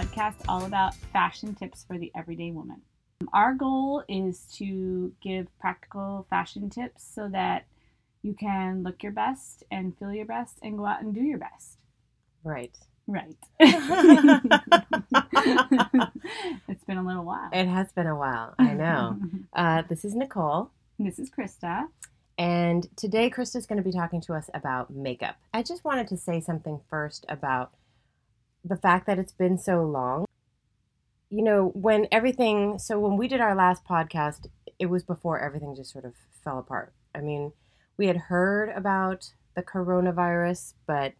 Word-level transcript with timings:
Me 0.00 0.06
Up, 0.06 0.12
a 0.12 0.16
podcast 0.16 0.34
all 0.48 0.64
about 0.64 0.94
fashion 0.94 1.54
tips 1.54 1.84
for 1.84 1.98
the 1.98 2.10
everyday 2.16 2.52
woman. 2.52 2.80
Our 3.34 3.52
goal 3.54 4.02
is 4.08 4.46
to 4.56 5.12
give 5.20 5.46
practical 5.58 6.26
fashion 6.30 6.70
tips 6.70 7.04
so 7.14 7.28
that 7.28 7.66
you 8.22 8.32
can 8.32 8.82
look 8.82 9.02
your 9.02 9.12
best 9.12 9.64
and 9.70 9.96
feel 9.98 10.12
your 10.12 10.24
best 10.24 10.58
and 10.62 10.78
go 10.78 10.86
out 10.86 11.02
and 11.02 11.14
do 11.14 11.20
your 11.20 11.38
best. 11.38 11.78
Right. 12.44 12.74
Right. 13.06 13.36
it's 16.68 16.84
been 16.84 16.96
a 16.96 17.04
little 17.04 17.24
while. 17.24 17.50
It 17.52 17.66
has 17.66 17.92
been 17.92 18.06
a 18.06 18.16
while. 18.16 18.54
I 18.58 18.72
know. 18.74 19.18
Uh, 19.52 19.82
this 19.88 20.04
is 20.04 20.14
Nicole. 20.14 20.70
This 20.98 21.18
is 21.18 21.28
Krista. 21.28 21.88
And 22.38 22.88
today, 22.96 23.28
Krista's 23.28 23.66
going 23.66 23.82
to 23.82 23.84
be 23.84 23.92
talking 23.92 24.22
to 24.22 24.32
us 24.32 24.48
about 24.54 24.90
makeup. 24.90 25.36
I 25.52 25.62
just 25.62 25.84
wanted 25.84 26.08
to 26.08 26.16
say 26.16 26.40
something 26.40 26.80
first 26.88 27.26
about 27.28 27.72
the 28.64 28.76
fact 28.76 29.06
that 29.06 29.18
it's 29.18 29.32
been 29.32 29.58
so 29.58 29.82
long. 29.82 30.26
You 31.30 31.42
know, 31.42 31.68
when 31.74 32.08
everything, 32.10 32.78
so 32.78 32.98
when 32.98 33.16
we 33.16 33.28
did 33.28 33.40
our 33.40 33.54
last 33.54 33.84
podcast, 33.84 34.48
it 34.78 34.86
was 34.86 35.04
before 35.04 35.38
everything 35.38 35.76
just 35.76 35.92
sort 35.92 36.04
of 36.04 36.14
fell 36.42 36.58
apart. 36.58 36.92
I 37.14 37.20
mean, 37.20 37.52
we 37.96 38.06
had 38.06 38.16
heard 38.16 38.70
about 38.70 39.32
the 39.54 39.62
coronavirus, 39.62 40.74
but 40.86 41.12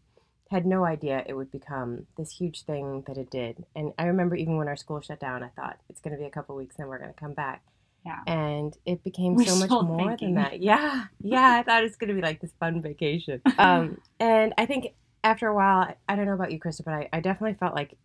had 0.51 0.67
no 0.67 0.85
idea 0.85 1.23
it 1.27 1.35
would 1.35 1.51
become 1.53 2.07
this 2.17 2.33
huge 2.33 2.65
thing 2.65 3.05
that 3.07 3.17
it 3.17 3.31
did. 3.31 3.65
And 3.77 3.93
I 3.99 4.07
remember 4.07 4.35
even 4.35 4.57
when 4.57 4.67
our 4.67 4.77
school 4.77 5.01
shut 5.01 5.21
down, 5.21 5.45
I 5.45 5.49
thought 5.49 5.79
it's 5.89 6.01
going 6.01 6.13
to 6.13 6.19
be 6.19 6.27
a 6.27 6.31
couple 6.31 6.57
weeks, 6.57 6.75
then 6.77 6.89
we're 6.89 6.99
going 6.99 7.13
to 7.13 7.19
come 7.21 7.35
back. 7.35 7.63
Yeah. 8.05 8.19
And 8.27 8.77
it 8.87 9.05
became 9.05 9.35
We're 9.35 9.45
so 9.47 9.57
much 9.57 9.71
more 9.71 10.09
thinking. 10.09 10.35
than 10.35 10.43
that. 10.43 10.61
Yeah. 10.61 11.05
Yeah. 11.23 11.59
I 11.61 11.63
thought 11.63 11.85
it's 11.85 11.97
going 11.97 12.09
to 12.09 12.15
be 12.15 12.23
like 12.23 12.41
this 12.41 12.53
fun 12.59 12.83
vacation. 12.83 13.43
Um, 13.59 14.01
and 14.19 14.55
I 14.57 14.67
think 14.67 14.95
after 15.25 15.49
a 15.49 15.55
while, 15.55 15.95
I 16.09 16.17
don't 16.17 16.27
know 16.27 16.35
about 16.35 16.53
you, 16.53 16.59
Krista, 16.61 16.85
but 16.85 16.95
I, 16.95 17.09
I 17.13 17.21
definitely 17.21 17.55
felt 17.55 17.75
like 17.75 17.97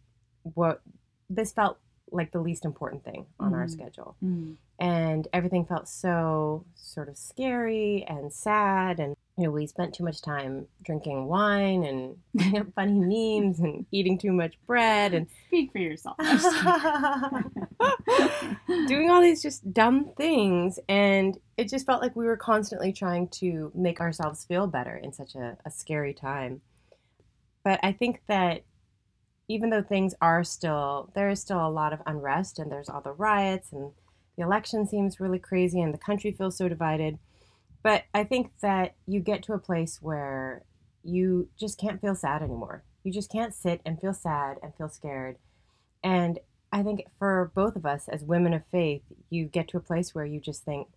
what 0.43 0.81
this 1.29 1.51
felt 1.51 1.77
like 2.11 2.31
the 2.31 2.39
least 2.39 2.65
important 2.65 3.03
thing 3.03 3.25
on 3.39 3.53
our 3.53 3.65
Mhm. 3.65 3.69
schedule. 3.71 4.15
Mm. 4.23 4.55
And 4.79 5.27
everything 5.33 5.65
felt 5.65 5.87
so 5.87 6.65
sort 6.75 7.09
of 7.09 7.17
scary 7.17 8.03
and 8.07 8.31
sad. 8.31 8.99
And, 8.99 9.15
you 9.37 9.45
know, 9.45 9.51
we 9.51 9.65
spent 9.65 9.95
too 9.95 10.03
much 10.03 10.21
time 10.21 10.67
drinking 10.83 11.25
wine 11.27 11.83
and 11.83 12.17
putting 12.37 12.57
up 12.61 12.67
funny 12.75 12.99
memes 13.39 13.59
and 13.59 13.85
eating 13.91 14.17
too 14.19 14.33
much 14.33 14.53
bread 14.67 15.13
and 15.13 15.27
Speak 15.47 15.71
for 15.71 15.79
yourself. 15.79 16.17
doing 18.87 19.09
all 19.09 19.21
these 19.21 19.41
just 19.41 19.73
dumb 19.73 20.11
things 20.17 20.79
and 20.89 21.37
it 21.57 21.69
just 21.69 21.85
felt 21.85 22.01
like 22.01 22.15
we 22.15 22.25
were 22.25 22.37
constantly 22.37 22.91
trying 22.93 23.27
to 23.29 23.71
make 23.73 23.99
ourselves 23.99 24.43
feel 24.45 24.67
better 24.67 24.95
in 24.97 25.11
such 25.13 25.35
a, 25.35 25.57
a 25.65 25.71
scary 25.71 26.13
time 26.13 26.61
but 27.65 27.79
i 27.83 27.91
think 27.91 28.21
that 28.27 28.63
even 29.49 29.69
though 29.69 29.83
things 29.83 30.15
are 30.21 30.43
still 30.43 31.11
there 31.15 31.29
is 31.29 31.41
still 31.41 31.65
a 31.65 31.69
lot 31.69 31.91
of 31.91 31.99
unrest 32.05 32.57
and 32.59 32.71
there's 32.71 32.89
all 32.89 33.01
the 33.01 33.11
riots 33.11 33.73
and 33.73 33.91
the 34.37 34.43
election 34.43 34.87
seems 34.87 35.19
really 35.19 35.39
crazy 35.39 35.81
and 35.81 35.93
the 35.93 35.97
country 35.97 36.31
feels 36.31 36.57
so 36.57 36.69
divided 36.69 37.19
but 37.83 38.03
i 38.13 38.23
think 38.23 38.51
that 38.61 38.95
you 39.05 39.19
get 39.19 39.43
to 39.43 39.53
a 39.53 39.59
place 39.59 39.99
where 40.01 40.63
you 41.03 41.49
just 41.59 41.77
can't 41.77 41.99
feel 41.99 42.15
sad 42.15 42.41
anymore 42.41 42.83
you 43.03 43.11
just 43.11 43.31
can't 43.31 43.53
sit 43.53 43.81
and 43.85 43.99
feel 43.99 44.13
sad 44.13 44.57
and 44.63 44.73
feel 44.75 44.89
scared 44.89 45.37
and 46.03 46.39
I 46.71 46.83
think 46.83 47.05
for 47.17 47.51
both 47.55 47.77
of 47.77 47.85
us 47.85 48.09
as 48.09 48.23
women 48.23 48.53
of 48.53 48.65
faith, 48.69 49.01
you 49.29 49.45
get 49.45 49.69
to 49.69 49.77
a 49.77 49.81
place 49.81 50.13
where 50.13 50.25
you 50.25 50.41
just 50.41 50.65
think, 50.65 50.89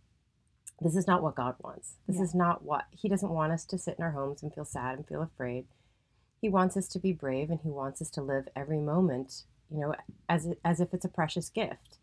this 0.81 0.97
is 0.97 1.07
not 1.07 1.23
what 1.23 1.37
God 1.37 1.55
wants. 1.61 1.99
This 2.07 2.17
Yeah. 2.17 2.23
is 2.25 2.35
not 2.35 2.65
what 2.65 2.87
He 2.91 3.09
doesn't 3.09 3.31
want 3.31 3.53
us 3.53 3.65
to 3.67 3.79
sit 3.79 3.97
in 3.97 4.03
our 4.03 4.11
homes 4.11 4.43
and 4.43 4.53
feel 4.53 4.65
sad 4.65 4.97
and 4.99 5.07
feel 5.07 5.23
afraid. 5.23 5.67
He 6.41 6.49
wants 6.49 6.77
us 6.77 6.89
to 6.89 6.99
be 6.99 7.13
brave 7.13 7.51
and 7.51 7.61
He 7.63 7.71
wants 7.71 8.01
us 8.01 8.11
to 8.11 8.23
live 8.23 8.49
every 8.55 8.79
moment, 8.81 9.45
you 9.71 9.81
know, 9.81 9.95
as 10.29 10.49
as 10.65 10.81
if 10.81 10.95
it's 10.95 11.05
a 11.05 11.09
precious 11.09 11.49
gift. 11.49 11.99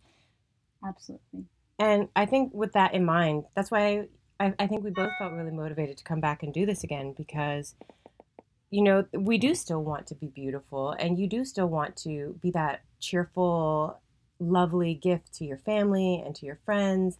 Absolutely. 0.85 1.45
And 1.79 2.09
I 2.15 2.25
think 2.25 2.53
with 2.53 2.73
that 2.73 2.93
in 2.93 3.05
mind, 3.05 3.45
that's 3.55 3.71
why 3.71 4.07
I, 4.39 4.53
I 4.59 4.67
think 4.67 4.83
we 4.83 4.91
both 4.91 5.11
felt 5.17 5.33
really 5.33 5.51
motivated 5.51 5.97
to 5.97 6.03
come 6.03 6.19
back 6.19 6.43
and 6.43 6.53
do 6.53 6.65
this 6.65 6.83
again 6.83 7.13
because, 7.17 7.75
you 8.69 8.81
know, 8.81 9.05
we 9.13 9.37
do 9.37 9.55
still 9.55 9.83
want 9.83 10.07
to 10.07 10.15
be 10.15 10.27
beautiful 10.27 10.91
and 10.91 11.19
you 11.19 11.27
do 11.27 11.43
still 11.43 11.67
want 11.67 11.97
to 11.97 12.39
be 12.41 12.51
that 12.51 12.81
cheerful, 12.99 13.99
lovely 14.39 14.93
gift 14.93 15.33
to 15.35 15.45
your 15.45 15.57
family 15.57 16.21
and 16.25 16.35
to 16.35 16.45
your 16.45 16.59
friends. 16.65 17.17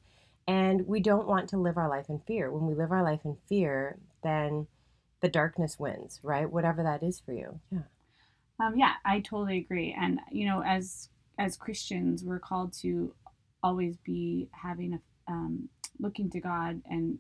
And 0.48 0.88
we 0.88 1.00
don't 1.00 1.28
want 1.28 1.50
to 1.50 1.58
live 1.58 1.78
our 1.78 1.90
life 1.90 2.06
in 2.08 2.20
fear. 2.28 2.52
When 2.52 2.68
we 2.68 2.76
live 2.76 2.92
our 2.92 3.04
life 3.04 3.22
in 3.26 3.38
fear, 3.50 3.98
then 4.24 4.68
the 5.22 5.30
darkness 5.30 5.80
wins, 5.80 6.20
right? 6.24 6.50
Whatever 6.52 6.84
that 6.84 7.04
is 7.04 7.20
for 7.20 7.34
you. 7.34 7.60
Yeah. 7.72 7.80
Um, 8.60 8.78
yeah, 8.78 8.94
I 9.04 9.20
totally 9.20 9.58
agree. 9.58 9.96
And 10.00 10.20
you 10.32 10.46
know, 10.46 10.62
as 10.64 11.10
as 11.38 11.58
Christians, 11.58 12.24
we're 12.24 12.40
called 12.40 12.74
to 12.82 13.14
always 13.64 13.98
be 13.98 14.48
having 14.52 14.94
a 14.94 15.32
um, 15.32 15.70
looking 16.00 16.30
to 16.32 16.40
God 16.40 16.82
and 16.90 17.20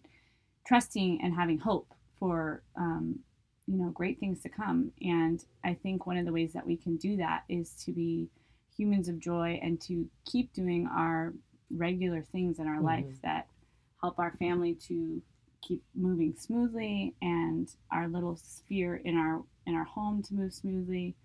trusting 0.65 1.19
and 1.21 1.33
having 1.33 1.57
hope 1.59 1.93
for 2.19 2.63
um, 2.77 3.19
you 3.67 3.77
know 3.77 3.89
great 3.89 4.19
things 4.19 4.41
to 4.43 4.49
come. 4.49 4.91
And 5.01 5.43
I 5.63 5.73
think 5.73 6.05
one 6.05 6.17
of 6.17 6.25
the 6.25 6.31
ways 6.31 6.53
that 6.53 6.65
we 6.65 6.77
can 6.77 6.97
do 6.97 7.17
that 7.17 7.43
is 7.49 7.71
to 7.85 7.91
be 7.91 8.29
humans 8.77 9.07
of 9.09 9.19
joy 9.19 9.59
and 9.63 9.79
to 9.81 10.07
keep 10.25 10.53
doing 10.53 10.87
our 10.87 11.33
regular 11.75 12.21
things 12.21 12.59
in 12.59 12.67
our 12.67 12.81
life 12.81 13.05
Mhm. 13.05 13.21
that 13.21 13.47
help 14.01 14.19
our 14.19 14.31
family 14.33 14.75
to 14.75 15.21
keep 15.65 15.83
moving 15.95 16.33
smoothly 16.37 17.15
and 17.21 17.69
our 17.91 18.07
little 18.07 18.35
sphere 18.35 18.95
in 18.95 19.17
our 19.17 19.43
in 19.65 19.73
our 19.73 19.83
home 19.83 20.21
to 20.21 20.33
move 20.33 20.53
smoothly 20.53 21.15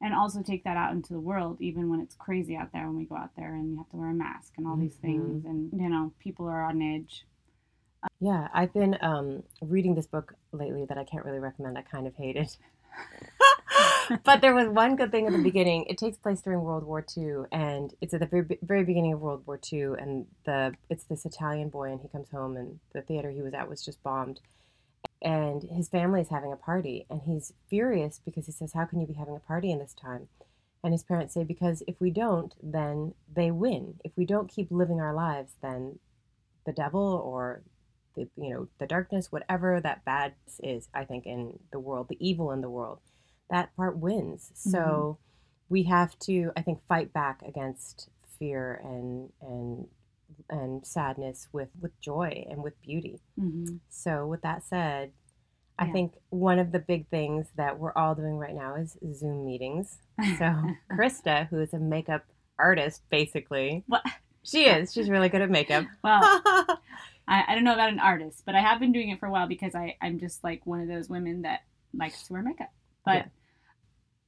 and 0.00 0.14
also 0.14 0.42
take 0.42 0.64
that 0.64 0.76
out 0.76 0.92
into 0.92 1.12
the 1.12 1.20
world 1.20 1.56
even 1.60 1.88
when 1.88 2.00
it's 2.00 2.14
crazy 2.14 2.56
out 2.56 2.70
there 2.72 2.86
when 2.86 2.96
we 2.96 3.04
go 3.04 3.16
out 3.16 3.30
there 3.36 3.54
and 3.54 3.70
you 3.70 3.76
have 3.76 3.88
to 3.90 3.96
wear 3.96 4.10
a 4.10 4.14
mask 4.14 4.52
and 4.56 4.66
all 4.66 4.76
these 4.76 4.96
Mhm. 4.96 5.00
things 5.02 5.44
and 5.44 5.72
you 5.80 5.88
know 5.88 6.12
people 6.20 6.46
are 6.46 6.64
on 6.64 6.80
edge 6.80 7.24
Yeah, 8.20 8.48
I've 8.54 8.72
been 8.72 8.96
um, 9.00 9.42
reading 9.60 9.94
this 9.94 10.06
book 10.06 10.34
lately 10.52 10.84
that 10.86 10.98
I 10.98 11.04
can't 11.04 11.24
really 11.24 11.40
recommend. 11.40 11.76
I 11.76 11.82
kind 11.82 12.06
of 12.06 12.14
hate 12.16 12.36
it. 12.36 12.56
but 14.24 14.40
there 14.40 14.54
was 14.54 14.68
one 14.68 14.96
good 14.96 15.10
thing 15.10 15.26
at 15.26 15.32
the 15.32 15.42
beginning. 15.42 15.84
It 15.84 15.98
takes 15.98 16.16
place 16.16 16.40
during 16.40 16.62
World 16.62 16.84
War 16.84 17.04
II, 17.16 17.44
and 17.52 17.94
it's 18.00 18.14
at 18.14 18.20
the 18.20 18.26
very, 18.26 18.58
very 18.62 18.84
beginning 18.84 19.12
of 19.12 19.20
World 19.20 19.42
War 19.46 19.58
II. 19.72 19.94
And 19.98 20.26
the 20.44 20.74
it's 20.88 21.04
this 21.04 21.24
Italian 21.24 21.68
boy, 21.68 21.92
and 21.92 22.00
he 22.00 22.08
comes 22.08 22.30
home, 22.30 22.56
and 22.56 22.80
the 22.92 23.02
theater 23.02 23.30
he 23.30 23.42
was 23.42 23.54
at 23.54 23.68
was 23.68 23.84
just 23.84 24.02
bombed, 24.02 24.40
and 25.22 25.62
his 25.64 25.88
family 25.88 26.20
is 26.20 26.28
having 26.28 26.52
a 26.52 26.56
party, 26.56 27.06
and 27.08 27.22
he's 27.22 27.52
furious 27.68 28.20
because 28.24 28.46
he 28.46 28.52
says, 28.52 28.72
"How 28.72 28.84
can 28.84 29.00
you 29.00 29.06
be 29.06 29.14
having 29.14 29.36
a 29.36 29.40
party 29.40 29.70
in 29.70 29.78
this 29.78 29.94
time?" 29.94 30.28
And 30.82 30.92
his 30.92 31.02
parents 31.02 31.34
say, 31.34 31.44
"Because 31.44 31.82
if 31.86 32.00
we 32.00 32.10
don't, 32.10 32.54
then 32.62 33.14
they 33.32 33.50
win. 33.50 34.00
If 34.04 34.12
we 34.16 34.26
don't 34.26 34.50
keep 34.50 34.70
living 34.70 35.00
our 35.00 35.14
lives, 35.14 35.54
then 35.62 35.98
the 36.66 36.72
devil 36.72 37.02
or 37.02 37.62
the 38.14 38.28
you 38.36 38.50
know 38.50 38.68
the 38.78 38.86
darkness 38.86 39.30
whatever 39.30 39.80
that 39.80 40.04
bad 40.04 40.34
is 40.62 40.88
i 40.94 41.04
think 41.04 41.26
in 41.26 41.58
the 41.72 41.78
world 41.78 42.08
the 42.08 42.26
evil 42.26 42.52
in 42.52 42.60
the 42.60 42.70
world 42.70 43.00
that 43.50 43.74
part 43.76 43.96
wins. 43.98 44.50
So 44.54 45.18
we 45.70 45.84
have 45.84 46.18
to 46.20 46.52
i 46.56 46.62
think 46.62 46.78
fight 46.86 47.10
back 47.12 47.40
against 47.46 48.10
fear 48.38 48.80
and 48.84 49.30
and 49.40 49.86
and 50.50 50.86
sadness 50.86 51.48
with 51.52 51.68
with 51.80 51.98
joy 52.00 52.46
and 52.50 52.62
with 52.62 52.80
beauty. 52.82 53.20
Mm-hmm. 53.40 53.76
so 53.88 54.26
with 54.26 54.42
that 54.42 54.62
said 54.62 55.12
i 55.78 55.86
Yeah. 55.86 55.92
think 55.92 56.12
one 56.30 56.58
of 56.58 56.70
the 56.72 56.78
big 56.78 57.08
things 57.08 57.46
that 57.56 57.78
we're 57.78 57.92
all 57.94 58.14
doing 58.14 58.36
right 58.36 58.54
now 58.54 58.74
is 58.74 58.96
zoom 59.14 59.44
meetings. 59.46 59.98
So 60.38 60.52
krista 60.92 61.48
who 61.48 61.60
is 61.60 61.72
a 61.72 61.78
makeup 61.78 62.24
artist 62.58 63.02
basically 63.10 63.84
What? 63.86 64.02
she 64.42 64.64
is. 64.66 64.92
She's 64.92 65.08
really 65.08 65.30
good 65.30 65.40
at 65.42 65.50
makeup. 65.50 65.86
Well 66.04 66.20
I, 67.26 67.44
I 67.48 67.54
don't 67.54 67.64
know 67.64 67.72
about 67.74 67.90
an 67.92 68.00
artist 68.00 68.42
but 68.44 68.54
i 68.54 68.60
have 68.60 68.78
been 68.80 68.92
doing 68.92 69.08
it 69.08 69.18
for 69.18 69.26
a 69.26 69.30
while 69.30 69.48
because 69.48 69.74
I, 69.74 69.96
i'm 70.02 70.18
just 70.20 70.44
like 70.44 70.66
one 70.66 70.80
of 70.82 70.88
those 70.88 71.08
women 71.08 71.42
that 71.42 71.60
likes 71.94 72.22
to 72.24 72.34
wear 72.34 72.42
makeup 72.42 72.70
but 73.04 73.12
Yeah. 73.12 73.26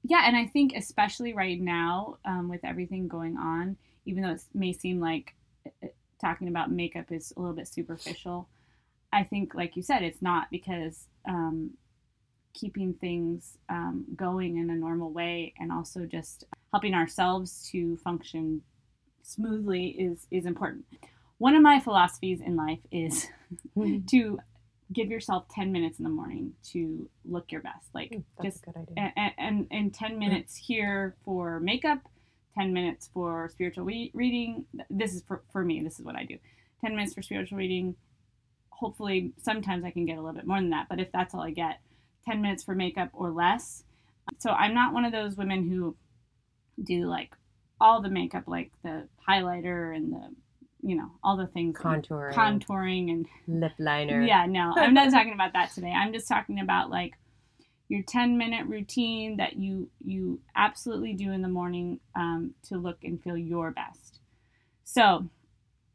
yeah, 0.05 0.23
and 0.27 0.37
i 0.37 0.47
think 0.47 0.73
especially 0.77 1.33
right 1.33 1.61
now 1.61 2.19
um, 2.25 2.49
with 2.49 2.65
everything 2.65 3.09
going 3.09 3.37
on 3.37 3.77
even 4.05 4.23
though 4.23 4.31
it 4.33 4.43
may 4.55 4.73
seem 4.73 5.01
like 5.01 5.35
uh, 5.83 5.89
talking 6.21 6.49
about 6.49 6.71
makeup 6.71 7.11
is 7.13 7.33
a 7.37 7.41
little 7.41 7.55
bit 7.55 7.69
superficial 7.69 8.49
i 9.13 9.23
think 9.23 9.55
like 9.55 9.77
you 9.77 9.83
said 9.83 10.03
it's 10.03 10.23
not 10.23 10.49
because 10.51 11.09
um, 11.29 11.71
keeping 12.55 12.95
things 12.95 13.59
um, 13.69 14.05
going 14.17 14.57
in 14.57 14.71
a 14.71 14.75
normal 14.75 15.11
way 15.11 15.53
and 15.59 15.71
also 15.71 16.07
just 16.07 16.45
helping 16.73 16.95
ourselves 16.95 17.69
to 17.71 17.97
function 17.99 18.63
smoothly 19.23 19.89
is 19.89 20.27
is 20.31 20.47
important 20.47 20.85
one 21.39 21.55
of 21.55 21.63
my 21.63 21.81
philosophies 21.81 22.41
in 22.41 22.57
life 22.57 22.81
is 22.91 23.29
to 24.07 24.39
give 24.93 25.09
yourself 25.09 25.47
10 25.49 25.73
minutes 25.73 25.99
in 25.99 26.05
the 26.05 26.11
morning 26.11 26.53
to 26.63 27.09
look 27.25 27.51
your 27.51 27.61
best 27.61 27.89
like 27.95 28.11
mm, 28.11 28.23
That's 28.39 28.55
just 28.57 28.63
a 28.69 28.71
good 28.73 28.81
idea. 28.81 29.13
and, 29.17 29.33
and, 29.39 29.67
and 29.71 29.95
10 29.95 30.19
minutes 30.19 30.57
here 30.57 31.17
for 31.25 31.61
makeup 31.61 32.01
10 32.57 32.73
minutes 32.73 33.11
for 33.13 33.51
spiritual 33.53 33.85
re- 33.85 34.11
reading. 34.15 34.65
This 34.89 35.15
is 35.15 35.23
for, 35.27 35.43
for 35.53 35.63
me 35.65 35.83
this 35.83 35.99
is 35.99 36.05
what 36.07 36.17
i 36.17 36.25
do. 36.25 36.39
10 36.83 36.95
minutes 36.97 37.15
for 37.15 37.21
spiritual 37.23 37.59
reading. 37.59 37.97
Hopefully 38.71 39.33
sometimes 39.43 39.85
i 39.85 39.91
can 39.91 40.07
get 40.07 40.19
a 40.19 40.21
little 40.21 40.35
bit 40.37 40.47
more 40.47 40.61
than 40.61 40.71
that 40.71 40.87
but 40.89 41.01
if 41.01 41.11
that's 41.13 41.35
all 41.35 41.43
i 41.43 41.51
get 41.51 41.81
10 42.27 42.41
minutes 42.41 42.63
for 42.65 42.75
makeup 42.75 43.11
or 43.13 43.31
less. 43.31 43.83
So 44.39 44.51
i'm 44.51 44.75
not 44.75 44.93
one 44.93 45.05
of 45.05 45.13
those 45.13 45.37
women 45.37 45.69
who 45.69 45.97
do 46.83 47.07
like 47.07 47.33
all 47.81 48.01
the 48.01 48.09
makeup, 48.11 48.45
like 48.47 48.71
the 48.83 49.09
highlighter 49.29 49.95
and 49.95 50.13
the, 50.13 50.31
you 50.87 50.95
know, 50.95 51.11
all 51.25 51.37
the 51.37 51.49
things, 51.49 51.77
Contouring, 51.77 52.33
contouring 52.33 53.11
and 53.11 53.27
lip 53.49 53.73
liner. 53.81 54.23
yeah, 54.23 54.47
no, 54.47 54.73
I'm 54.77 54.95
not 54.95 55.11
talking 55.11 55.33
about 55.33 55.53
that 55.55 55.73
today. 55.75 55.91
I'm 55.91 56.13
just 56.13 56.29
talking 56.29 56.61
about 56.61 56.91
like 56.91 57.15
your 57.89 58.03
10 58.03 58.39
minute 58.39 58.67
routine 58.67 59.37
that 59.39 59.57
you 59.57 59.91
you 60.05 60.41
absolutely 60.55 61.13
do 61.13 61.33
in 61.33 61.43
the 61.43 61.49
morning 61.49 61.99
um, 62.15 62.55
to 62.69 62.77
look 62.77 62.99
and 63.03 63.21
feel 63.21 63.37
your 63.37 63.73
best. 63.73 64.21
So, 64.85 65.29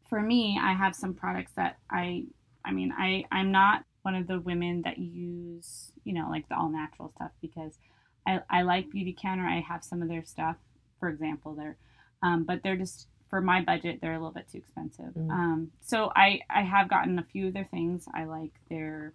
for 0.10 0.20
me, 0.22 0.60
I 0.62 0.74
have 0.74 0.94
some 0.94 1.14
products 1.14 1.54
that 1.56 1.78
I 1.90 2.26
I 2.66 2.74
mean, 2.74 2.92
I 2.92 3.24
I'm 3.32 3.54
not 3.54 3.86
one 4.02 4.16
of 4.16 4.28
the 4.28 4.42
women 4.42 4.82
that 4.82 4.98
use, 4.98 5.94
you 6.04 6.14
know, 6.14 6.28
like 6.30 6.50
the 6.50 6.58
all 6.58 6.70
natural 6.70 7.14
stuff 7.16 7.32
because 7.42 7.80
I 8.28 8.42
I 8.50 8.64
like 8.64 8.90
Beautycounter. 8.90 9.48
I 9.48 9.62
have 9.62 9.86
some 9.86 10.02
of 10.02 10.10
their 10.10 10.26
stuff, 10.26 10.58
for 11.00 11.08
example, 11.08 11.56
there. 11.56 11.78
Um, 12.22 12.44
but 12.44 12.62
they're 12.62 12.76
just 12.76 13.08
for 13.32 13.42
my 13.42 13.62
budget, 13.64 14.00
they're 14.02 14.14
a 14.14 14.20
little 14.20 14.34
bit 14.34 14.48
too 14.52 14.60
expensive. 14.60 15.14
Mhm. 15.16 15.32
Um, 15.32 15.72
so 15.82 16.12
I 16.16 16.42
I 16.50 16.62
have 16.62 16.88
gotten 16.90 17.18
a 17.18 17.24
few 17.24 17.48
of 17.48 17.54
their 17.54 17.66
things. 17.66 18.06
I 18.14 18.26
like 18.26 18.54
their 18.70 19.14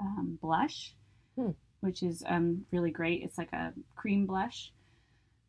um, 0.00 0.38
blush, 0.42 0.94
Hmm. 1.36 1.52
which 1.80 2.02
is 2.02 2.22
um, 2.26 2.66
really 2.72 2.90
great. 2.90 3.22
It's 3.22 3.38
like 3.38 3.52
a 3.52 3.72
cream 3.94 4.26
blush. 4.26 4.72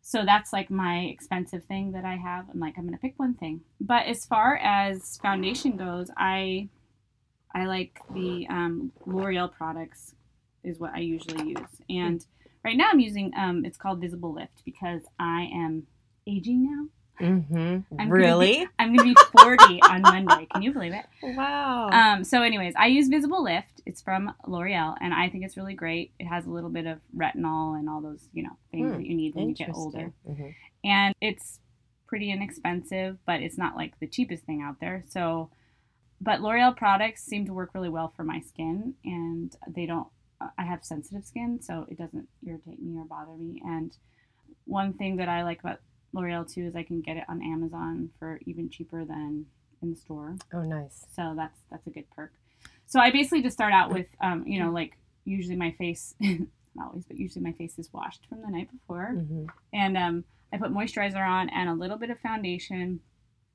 So 0.01 0.23
that's 0.23 0.53
like 0.53 0.69
my 0.69 0.99
expensive 1.05 1.65
thing 1.65 1.91
that 1.93 2.05
I 2.05 2.15
have. 2.15 2.47
I'm 2.51 2.59
like 2.59 2.77
I'm 2.77 2.85
gonna 2.85 2.99
pick 2.99 3.17
one 3.17 3.33
thing. 3.33 3.61
But 3.81 4.05
as 4.05 4.25
far 4.25 4.55
as 4.57 5.17
foundation 5.17 5.75
goes, 5.75 6.11
I 6.15 6.69
I 7.53 7.65
like 7.65 7.99
the 8.13 8.45
um, 8.49 8.91
L'Oreal 9.07 9.51
products 9.51 10.13
is 10.63 10.77
what 10.79 10.93
I 10.93 10.99
usually 10.99 11.49
use. 11.49 11.81
And 11.89 12.23
right 12.63 12.77
now 12.77 12.89
I'm 12.91 12.99
using 12.99 13.31
um, 13.35 13.65
it's 13.65 13.77
called 13.77 13.99
Visible 14.01 14.31
Lift 14.33 14.63
because 14.63 15.01
I 15.19 15.49
am 15.51 15.87
aging 16.27 16.63
now. 16.63 16.87
Mm-hmm. 17.19 17.55
I'm 17.57 17.83
gonna 17.97 18.09
Really? 18.09 18.67
I'm 18.79 18.95
gonna 18.95 19.13
be 19.13 19.15
40 19.37 19.81
on 19.83 20.01
Monday. 20.01 20.47
Can 20.51 20.61
you 20.61 20.71
believe 20.73 20.93
it? 20.93 21.05
Wow. 21.23 21.89
Um, 21.89 22.23
so, 22.23 22.41
anyways, 22.41 22.73
I 22.77 22.87
use 22.87 23.07
Visible 23.07 23.43
Lift. 23.43 23.81
It's 23.85 24.01
from 24.01 24.33
L'Oreal, 24.47 24.95
and 25.01 25.13
I 25.13 25.29
think 25.29 25.45
it's 25.45 25.57
really 25.57 25.73
great. 25.75 26.11
It 26.19 26.25
has 26.25 26.45
a 26.45 26.49
little 26.49 26.69
bit 26.69 26.85
of 26.87 26.99
retinol 27.15 27.77
and 27.79 27.87
all 27.89 28.01
those, 28.01 28.27
you 28.33 28.43
know, 28.43 28.57
things 28.71 28.91
Hmm, 28.91 28.97
that 28.97 29.05
you 29.05 29.15
need 29.15 29.35
when 29.35 29.49
you 29.49 29.55
get 29.55 29.73
older. 29.73 30.11
Mhm. 30.27 30.53
And 30.83 31.15
it's 31.21 31.59
pretty 32.07 32.31
inexpensive, 32.31 33.17
but 33.25 33.41
it's 33.41 33.57
not 33.57 33.75
like 33.75 33.99
the 33.99 34.07
cheapest 34.07 34.43
thing 34.45 34.61
out 34.61 34.79
there. 34.79 35.03
So, 35.07 35.49
but 36.21 36.41
L'Oreal 36.41 36.75
products 36.75 37.23
seem 37.23 37.45
to 37.45 37.53
work 37.53 37.71
really 37.73 37.89
well 37.89 38.09
for 38.15 38.23
my 38.23 38.39
skin, 38.41 38.95
and 39.03 39.55
they 39.67 39.85
don't. 39.85 40.07
I 40.57 40.63
have 40.63 40.83
sensitive 40.83 41.25
skin, 41.25 41.61
so 41.61 41.87
it 41.89 41.97
doesn't 41.97 42.27
irritate 42.45 42.81
me 42.81 42.97
or 42.97 43.05
bother 43.05 43.31
me. 43.37 43.61
And 43.65 43.95
one 44.65 44.93
thing 44.93 45.15
that 45.17 45.29
I 45.29 45.43
like 45.43 45.61
about 45.61 45.79
L'Oreal 46.15 46.49
too 46.51 46.65
is 46.65 46.75
I 46.75 46.83
can 46.83 47.01
get 47.01 47.17
it 47.17 47.25
on 47.27 47.41
Amazon 47.43 48.09
for 48.17 48.39
even 48.45 48.69
cheaper 48.69 49.03
than 49.05 49.45
in 49.81 49.89
the 49.91 49.95
store. 49.97 50.35
Oh, 50.53 50.61
nice. 50.63 51.05
So 51.15 51.33
that's 51.35 51.59
that's 51.69 51.85
a 51.85 51.89
good 51.89 52.09
perk. 52.15 52.31
So 52.87 52.99
I 52.99 53.11
basically 53.11 53.41
just 53.41 53.55
start 53.55 53.73
out 53.73 53.91
with, 53.91 54.07
um, 54.21 54.47
you 54.47 54.59
know, 54.63 54.71
like 54.71 54.97
usually 55.25 55.55
my 55.55 55.71
face, 55.71 56.15
not 56.21 56.87
always, 56.87 57.05
but 57.05 57.17
usually 57.17 57.43
my 57.43 57.51
face 57.51 57.77
is 57.77 57.91
washed 57.91 58.25
from 58.29 58.41
the 58.41 58.47
night 58.49 58.69
before, 58.71 59.07
hmm 59.07 59.45
and 59.73 59.97
um, 59.97 60.23
I 60.53 60.57
put 60.57 60.71
moisturizer 60.71 61.27
on 61.27 61.49
and 61.49 61.69
a 61.69 61.73
little 61.73 61.97
bit 61.97 62.09
of 62.09 62.19
foundation. 62.19 63.01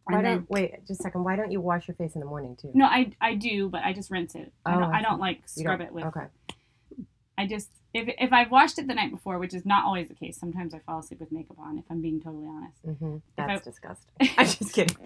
Why 0.04 0.22
don't 0.22 0.50
wait 0.50 0.72
just 0.86 1.00
a 1.00 1.02
second? 1.04 1.22
Why 1.24 1.36
don't 1.36 1.52
you 1.52 1.60
wash 1.60 1.86
your 1.86 1.94
face 1.94 2.14
in 2.14 2.20
the 2.20 2.26
morning 2.26 2.56
too? 2.60 2.70
no, 2.74 2.84
I 2.84 3.12
I 3.20 3.34
do, 3.36 3.68
but 3.68 3.82
I 3.84 3.92
just 3.92 4.10
rinse 4.10 4.34
it. 4.34 4.52
I 4.66 4.74
Oh, 4.74 4.80
don't 4.80 4.94
I 4.94 4.98
I 4.98 5.02
don't 5.02 5.20
like 5.20 5.48
scrub 5.48 5.78
don't- 5.78 5.86
it 5.88 5.92
with. 5.94 6.04
Okay. 6.06 6.26
I 7.40 7.46
just 7.46 7.70
if 7.94 8.04
if 8.18 8.32
I've 8.32 8.50
washed 8.50 8.78
it 8.78 8.86
the 8.86 8.94
night 8.94 9.10
before, 9.10 9.38
which 9.38 9.54
is 9.54 9.64
not 9.64 9.84
always 9.86 10.08
the 10.08 10.14
case. 10.14 10.36
Sometimes 10.36 10.74
I 10.74 10.78
fall 10.80 10.98
asleep 11.00 11.20
with 11.20 11.32
makeup 11.32 11.58
on. 11.58 11.78
If 11.78 11.84
I'm 11.90 12.02
being 12.02 12.20
totally 12.20 12.46
honest, 12.46 12.76
hmm 12.84 13.16
I- 13.38 13.46
That's 13.46 13.64
disgusting. 13.64 14.12
I'm 14.38 14.46
just 14.46 14.72
kidding. 14.74 14.96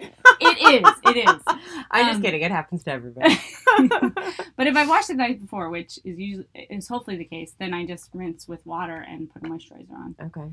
it 0.41 0.57
is. 0.83 0.93
It 1.11 1.17
is. 1.29 1.41
I'm 1.91 2.05
just 2.07 2.17
Um, 2.17 2.21
kidding. 2.21 2.41
It 2.41 2.51
happens 2.51 2.83
to 2.83 2.91
everybody. 2.91 3.37
But 4.57 4.67
if 4.67 4.75
I've 4.75 4.87
washed 4.89 5.09
it 5.09 5.13
the 5.13 5.23
night 5.27 5.41
before, 5.41 5.69
which 5.69 5.97
is 6.03 6.17
usually 6.19 6.47
is 6.69 6.87
hopefully 6.87 7.17
the 7.17 7.25
case, 7.25 7.53
then 7.59 7.73
I 7.73 7.85
just 7.85 8.09
rinse 8.13 8.47
with 8.47 8.65
water 8.65 8.99
and 9.11 9.31
put 9.31 9.43
a 9.43 9.45
moisturizer 9.51 9.91
on 9.91 10.15
okay. 10.27 10.49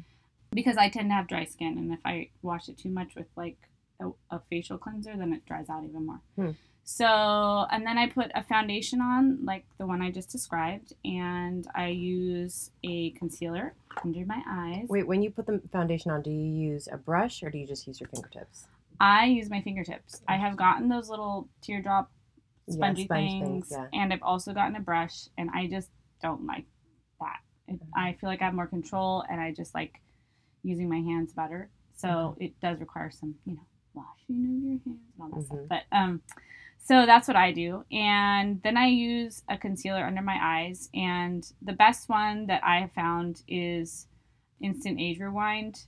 because 0.53 0.77
I 0.77 0.89
tend 0.89 1.11
to 1.11 1.15
have 1.15 1.27
dry 1.29 1.45
skin, 1.45 1.79
and 1.79 1.93
if 1.93 2.01
I 2.05 2.31
wash 2.43 2.69
it 2.69 2.79
too 2.79 2.89
much 2.91 3.15
with 3.15 3.27
like 3.37 3.59
a, 4.01 4.07
a 4.31 4.39
facial 4.51 4.77
cleanser, 4.79 5.17
then 5.17 5.33
it 5.33 5.45
dries 5.47 5.69
out 5.69 5.85
even 5.89 6.07
more. 6.07 6.21
Hmm. 6.37 6.51
So, 6.85 7.67
and 7.71 7.87
then 7.87 7.97
I 7.99 8.09
put 8.09 8.31
a 8.35 8.43
foundation 8.43 9.01
on, 9.01 9.45
like 9.45 9.65
the 9.79 9.87
one 9.87 10.03
I 10.03 10.11
just 10.11 10.31
described, 10.31 10.93
and 11.05 11.67
I 11.75 11.89
use 11.89 12.71
a 12.85 13.11
concealer 13.13 13.75
under 14.05 14.27
my 14.27 14.43
eyes. 14.49 14.89
Wait, 14.89 15.09
when 15.09 15.23
you 15.23 15.31
put 15.31 15.47
the 15.47 15.61
foundation 15.73 16.13
on, 16.13 16.23
do 16.23 16.31
you 16.31 16.71
use 16.71 16.87
a 16.87 16.97
brush 16.97 17.43
or 17.43 17.51
do 17.51 17.59
you 17.59 17.67
just 17.67 17.89
use 17.89 18.01
your 18.01 18.09
fingertips? 18.09 18.69
I 19.01 19.27
use 19.27 19.51
my 19.51 19.61
fingertips. 19.63 20.23
I 20.29 20.37
have 20.37 20.57
gotten 20.57 20.89
those 20.89 21.09
little 21.09 21.49
teardrop 21.63 22.11
Yeah, 22.67 22.75
spongy 22.75 23.05
sponge 23.05 23.35
things, 23.35 23.39
things, 23.39 23.69
yeah. 23.71 23.89
and 23.93 24.13
I've 24.13 24.23
also 24.23 24.53
gotten 24.53 24.77
a 24.77 24.81
brush, 24.81 25.29
and 25.37 25.51
I 25.55 25.67
just 25.67 25.91
don't 26.23 26.47
like 26.47 26.67
that. 27.21 27.41
It, 27.69 27.81
I 27.97 28.13
feel 28.15 28.29
like 28.31 28.43
I 28.43 28.47
have 28.47 28.55
more 28.55 28.67
control, 28.67 29.25
and 29.29 29.41
I 29.41 29.53
just 29.53 29.75
like 29.75 30.01
using 30.63 30.89
my 30.89 31.01
hands 31.01 31.33
better. 31.33 31.71
So 31.97 32.37
Mm-hmm. 32.37 32.45
it 32.45 32.61
does 32.61 32.81
require 32.81 33.11
some, 33.11 33.37
you 33.45 33.55
know, 33.55 33.67
washing 33.95 34.45
of 34.45 34.63
your 34.63 34.71
hands 34.71 34.81
and 34.87 34.99
all 35.21 35.29
that 35.31 35.45
stuff. 35.47 35.59
Mhm. 35.59 35.69
But 35.69 35.83
um, 35.93 36.23
so 36.85 37.07
that's 37.07 37.29
what 37.29 37.37
I 37.37 37.53
do, 37.53 37.85
and 37.93 38.61
then 38.63 38.77
I 38.77 38.87
use 38.87 39.43
a 39.49 39.57
concealer 39.57 40.05
under 40.05 40.23
my 40.23 40.39
eyes, 40.41 40.89
and 40.95 41.51
the 41.63 41.73
best 41.73 42.09
one 42.09 42.47
that 42.47 42.63
I 42.65 42.81
have 42.81 42.93
found 42.93 43.43
is 43.47 44.07
Instant 44.61 45.01
Age 45.01 45.19
Rewind, 45.21 45.85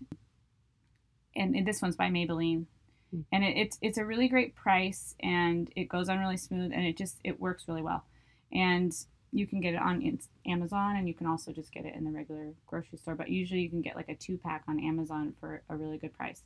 and 1.36 1.66
this 1.66 1.82
one's 1.82 1.96
by 1.96 2.08
Maybelline 2.10 2.66
Hmm. 3.10 3.20
and 3.32 3.44
it, 3.44 3.56
it's 3.56 3.78
it's 3.80 3.98
a 3.98 4.04
really 4.04 4.28
great 4.28 4.54
price 4.56 5.14
and 5.20 5.70
it 5.76 5.88
goes 5.88 6.08
on 6.08 6.18
really 6.18 6.36
smooth 6.36 6.72
and 6.72 6.84
it 6.84 6.96
just 6.96 7.18
it 7.22 7.38
works 7.38 7.68
really 7.68 7.82
well 7.82 8.04
and 8.52 8.92
you 9.32 9.46
can 9.46 9.60
get 9.60 9.74
it 9.74 9.80
on 9.80 10.18
amazon 10.46 10.96
and 10.96 11.06
you 11.06 11.14
can 11.14 11.26
also 11.26 11.52
just 11.52 11.72
get 11.72 11.84
it 11.84 11.94
in 11.94 12.04
the 12.04 12.10
regular 12.10 12.54
grocery 12.66 12.98
store 12.98 13.14
but 13.14 13.28
usually 13.28 13.60
you 13.60 13.70
can 13.70 13.82
get 13.82 13.94
like 13.94 14.08
a 14.08 14.14
two 14.14 14.36
pack 14.38 14.64
on 14.66 14.80
amazon 14.80 15.34
for 15.38 15.62
a 15.68 15.76
really 15.76 15.98
good 15.98 16.12
price 16.14 16.42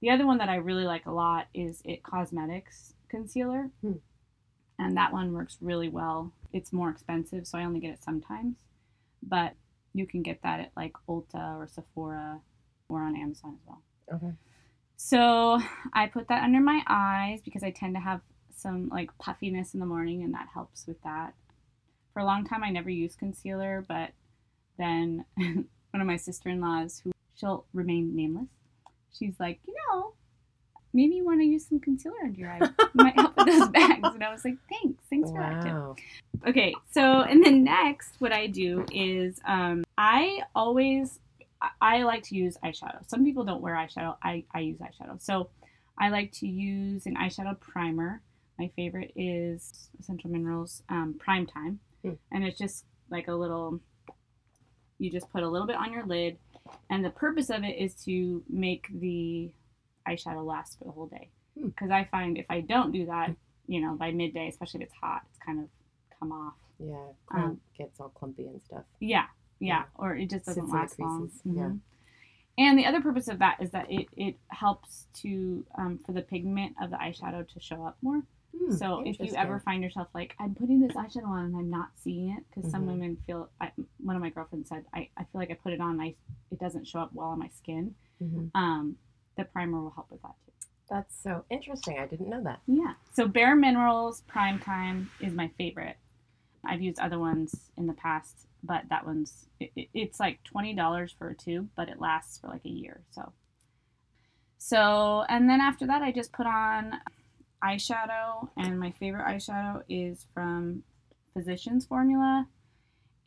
the 0.00 0.10
other 0.10 0.26
one 0.26 0.38
that 0.38 0.48
i 0.48 0.56
really 0.56 0.84
like 0.84 1.06
a 1.06 1.10
lot 1.10 1.46
is 1.54 1.80
it 1.84 2.02
cosmetics 2.02 2.94
concealer 3.08 3.70
Hmm. 3.80 3.92
and 4.78 4.96
that 4.96 5.12
one 5.12 5.32
works 5.32 5.56
really 5.60 5.88
well 5.88 6.32
it's 6.52 6.72
more 6.72 6.90
expensive 6.90 7.46
so 7.46 7.58
i 7.58 7.64
only 7.64 7.80
get 7.80 7.92
it 7.94 8.02
sometimes 8.02 8.56
but 9.22 9.54
you 9.92 10.06
can 10.06 10.22
get 10.22 10.42
that 10.42 10.60
at 10.60 10.72
like 10.76 10.92
ulta 11.08 11.56
or 11.58 11.68
sephora 11.68 12.40
or 12.88 13.02
on 13.02 13.16
amazon 13.16 13.54
as 13.60 13.66
well 13.66 13.82
Okay. 14.12 14.32
so 14.96 15.58
I 15.94 16.06
put 16.08 16.28
that 16.28 16.42
under 16.44 16.60
my 16.60 16.82
eyes 16.86 17.40
because 17.42 17.62
I 17.62 17.70
tend 17.70 17.94
to 17.94 18.00
have 18.00 18.20
some 18.54 18.88
like 18.90 19.16
puffiness 19.18 19.72
in 19.74 19.80
the 19.80 19.86
morning 19.86 20.22
and 20.22 20.34
that 20.34 20.48
helps 20.52 20.86
with 20.86 21.00
that. 21.02 21.34
For 22.12 22.20
a 22.20 22.24
long 22.24 22.44
time 22.46 22.62
I 22.62 22.70
never 22.70 22.90
used 22.90 23.18
concealer, 23.18 23.84
but 23.88 24.10
then 24.78 25.24
one 25.36 25.66
of 26.00 26.06
my 26.06 26.16
sister-in-laws 26.16 27.00
who 27.02 27.12
she'll 27.34 27.64
remain 27.72 28.14
nameless, 28.14 28.48
she's 29.18 29.38
like, 29.40 29.60
"You 29.66 29.74
know, 29.90 30.14
maybe 30.92 31.14
you 31.16 31.24
want 31.24 31.40
to 31.40 31.44
use 31.46 31.66
some 31.66 31.80
concealer 31.80 32.16
under 32.22 32.38
your 32.38 32.50
eyes. 32.50 32.62
It 32.78 32.88
might 32.94 33.14
help 33.14 33.36
with 33.36 33.46
those 33.46 33.68
bags." 33.70 34.08
And 34.14 34.22
I 34.24 34.32
was 34.32 34.44
like, 34.44 34.56
"Thanks. 34.68 35.02
Thanks 35.10 35.30
for 35.30 35.38
that 35.38 35.62
tip." 35.62 36.46
Okay, 36.48 36.74
so 36.90 37.22
and 37.22 37.42
then 37.44 37.64
next, 37.64 38.20
what 38.20 38.32
I 38.32 38.46
do 38.46 38.84
is 38.92 39.40
um, 39.46 39.84
I 39.96 40.42
always 40.54 41.18
I- 41.80 42.02
like 42.02 42.22
to 42.24 42.34
use 42.36 42.58
eyeshadow. 42.62 43.08
Some 43.08 43.24
people 43.24 43.44
don't 43.44 43.62
wear 43.62 43.74
eyeshadow. 43.74 44.16
I, 44.22 44.44
I 44.52 44.60
use 44.60 44.78
eyeshadow. 44.80 45.22
So 45.22 45.48
I 45.98 46.10
like 46.10 46.32
to 46.32 46.46
use 46.46 47.06
an 47.06 47.14
eyeshadow 47.16 47.58
primer. 47.60 48.20
My 48.58 48.70
favorite 48.76 49.12
is 49.16 49.88
Essential 49.98 50.30
Minerals 50.30 50.82
um, 50.90 51.14
Prime 51.18 51.46
Time, 51.46 51.80
Hmm. 52.02 52.12
and 52.32 52.44
it's 52.44 52.58
just 52.58 52.84
like 53.10 53.28
a 53.28 53.32
little. 53.34 53.80
You 54.98 55.10
just 55.10 55.30
put 55.30 55.42
a 55.42 55.48
little 55.48 55.66
bit 55.66 55.76
on 55.76 55.92
your 55.92 56.04
lid, 56.06 56.36
and 56.90 57.04
the 57.04 57.10
purpose 57.10 57.50
of 57.50 57.62
it 57.64 57.76
is 57.78 57.94
to 58.04 58.42
make 58.48 58.88
the 58.92 59.50
eyeshadow 60.08 60.44
last 60.44 60.78
for 60.78 60.84
the 60.84 60.90
whole 60.90 61.06
day. 61.06 61.30
Hmm. 61.58 61.68
Because 61.68 61.90
I 61.90 62.04
find 62.10 62.36
if 62.38 62.46
I 62.50 62.60
don't 62.60 62.92
do 62.92 63.06
that, 63.06 63.34
you 63.66 63.80
know, 63.80 63.94
by 63.94 64.10
midday, 64.12 64.48
especially 64.48 64.82
if 64.82 64.88
it's 64.88 64.96
hot, 65.00 65.22
it's 65.30 65.38
kind 65.44 65.60
of 65.60 65.66
come 66.18 66.32
off. 66.32 66.54
Yeah. 66.78 67.06
Um, 67.34 67.60
gets 67.78 68.00
all 68.00 68.08
clumpy 68.10 68.46
and 68.46 68.60
stuff. 68.62 68.82
Yeah, 69.00 69.24
yeah, 69.60 69.78
Yeah. 69.78 69.82
or 69.96 70.16
it 70.16 70.28
just 70.30 70.46
doesn't 70.46 70.64
Sits 70.64 70.74
last 70.74 70.98
long. 70.98 71.20
creases, 71.20 71.40
yeah. 71.44 71.70
And 72.56 72.78
the 72.78 72.86
other 72.86 73.00
purpose 73.00 73.28
of 73.28 73.38
that 73.40 73.56
is 73.60 73.70
that 73.70 73.90
it, 73.90 74.06
it 74.16 74.36
helps 74.48 75.06
to 75.22 75.64
um, 75.76 75.98
for 76.06 76.12
the 76.12 76.22
pigment 76.22 76.76
of 76.80 76.90
the 76.90 76.96
eyeshadow 76.96 77.46
to 77.48 77.60
show 77.60 77.84
up 77.84 77.96
more. 78.02 78.22
Hmm, 78.56 78.72
so 78.76 79.02
if 79.04 79.18
you 79.20 79.34
ever 79.34 79.58
find 79.60 79.82
yourself 79.82 80.08
like 80.14 80.34
I'm 80.38 80.54
putting 80.54 80.80
this 80.80 80.92
eyeshadow 80.96 81.26
on 81.26 81.44
and 81.46 81.56
I'm 81.56 81.70
not 81.70 81.88
seeing 81.96 82.30
it 82.30 82.44
because 82.50 82.70
some 82.70 82.82
Mhm. 82.82 82.86
women 82.86 83.16
feel 83.26 83.50
I, 83.60 83.72
one 83.98 84.14
of 84.16 84.22
my 84.22 84.30
girlfriends 84.30 84.68
said 84.68 84.84
I, 84.94 85.08
I 85.16 85.24
feel 85.24 85.40
like 85.40 85.50
I 85.50 85.54
put 85.54 85.72
it 85.72 85.80
on 85.80 86.00
I 86.00 86.14
it 86.50 86.58
doesn't 86.60 86.86
show 86.86 87.00
up 87.00 87.12
well 87.12 87.28
on 87.28 87.38
my 87.38 87.48
skin. 87.48 87.94
Mhm. 88.22 88.50
Um, 88.54 88.96
the 89.36 89.44
primer 89.44 89.80
will 89.80 89.90
help 89.90 90.10
with 90.10 90.22
that 90.22 90.34
too. 90.46 90.52
That's 90.88 91.16
so 91.20 91.44
interesting. 91.50 91.98
I 91.98 92.06
didn't 92.06 92.28
know 92.28 92.42
that. 92.44 92.60
Yeah. 92.66 92.94
So 93.12 93.26
Bare 93.26 93.56
Minerals 93.56 94.20
Prime 94.22 94.58
Time 94.60 95.10
is 95.20 95.32
my 95.34 95.48
favorite. 95.48 95.96
I've 96.64 96.80
used 96.82 96.98
other 97.00 97.18
ones 97.18 97.70
in 97.76 97.86
the 97.86 97.92
past, 97.94 98.46
but 98.62 98.88
that 98.88 99.04
one's 99.04 99.46
it- 99.58 99.88
it's 99.94 100.20
like 100.20 100.42
twenty 100.44 100.74
dollars 100.74 101.10
for 101.12 101.28
a 101.28 101.34
tube, 101.34 101.68
but 101.74 101.88
it 101.88 102.00
lasts 102.00 102.38
for 102.38 102.48
like 102.48 102.64
a 102.64 102.70
year. 102.70 103.00
So, 103.10 103.32
so 104.58 105.24
and 105.28 105.48
then 105.48 105.60
after 105.60 105.86
that, 105.86 106.02
I 106.02 106.12
just 106.12 106.32
put 106.32 106.46
on 106.46 107.00
eyeshadow, 107.64 108.48
and 108.56 108.78
my 108.78 108.90
favorite 108.92 109.24
eyeshadow 109.26 109.82
is 109.88 110.26
from 110.34 110.82
Physicians 111.32 111.86
Formula, 111.86 112.46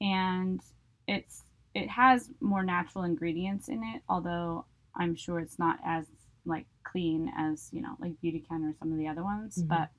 and 0.02 0.62
it's 1.08 1.44
it 1.74 1.90
has 1.90 2.30
more 2.40 2.64
natural 2.64 3.04
ingredients 3.04 3.68
in 3.68 3.84
it, 3.84 4.02
although 4.10 4.66
I'm 4.96 5.16
sure 5.16 5.40
it's 5.40 5.60
not 5.60 5.80
as 5.86 6.06
like 6.46 6.66
clean 6.84 7.32
as 7.38 7.70
you 7.74 7.82
know 7.82 7.96
like 8.00 8.14
Beautycounter 8.24 8.72
or 8.72 8.76
some 8.80 8.92
of 8.92 8.98
the 8.98 9.08
other 9.08 9.24
ones, 9.24 9.62
Mhm. 9.62 9.68
but 9.68 9.90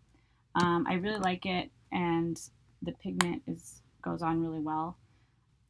um, 0.54 0.86
I 0.88 0.94
really 0.94 1.18
like 1.20 1.46
it, 1.46 1.70
and 1.92 2.40
the 2.82 2.92
pigment 2.92 3.42
is 3.46 3.82
goes 4.02 4.22
on 4.22 4.40
really 4.40 4.60
well. 4.60 4.96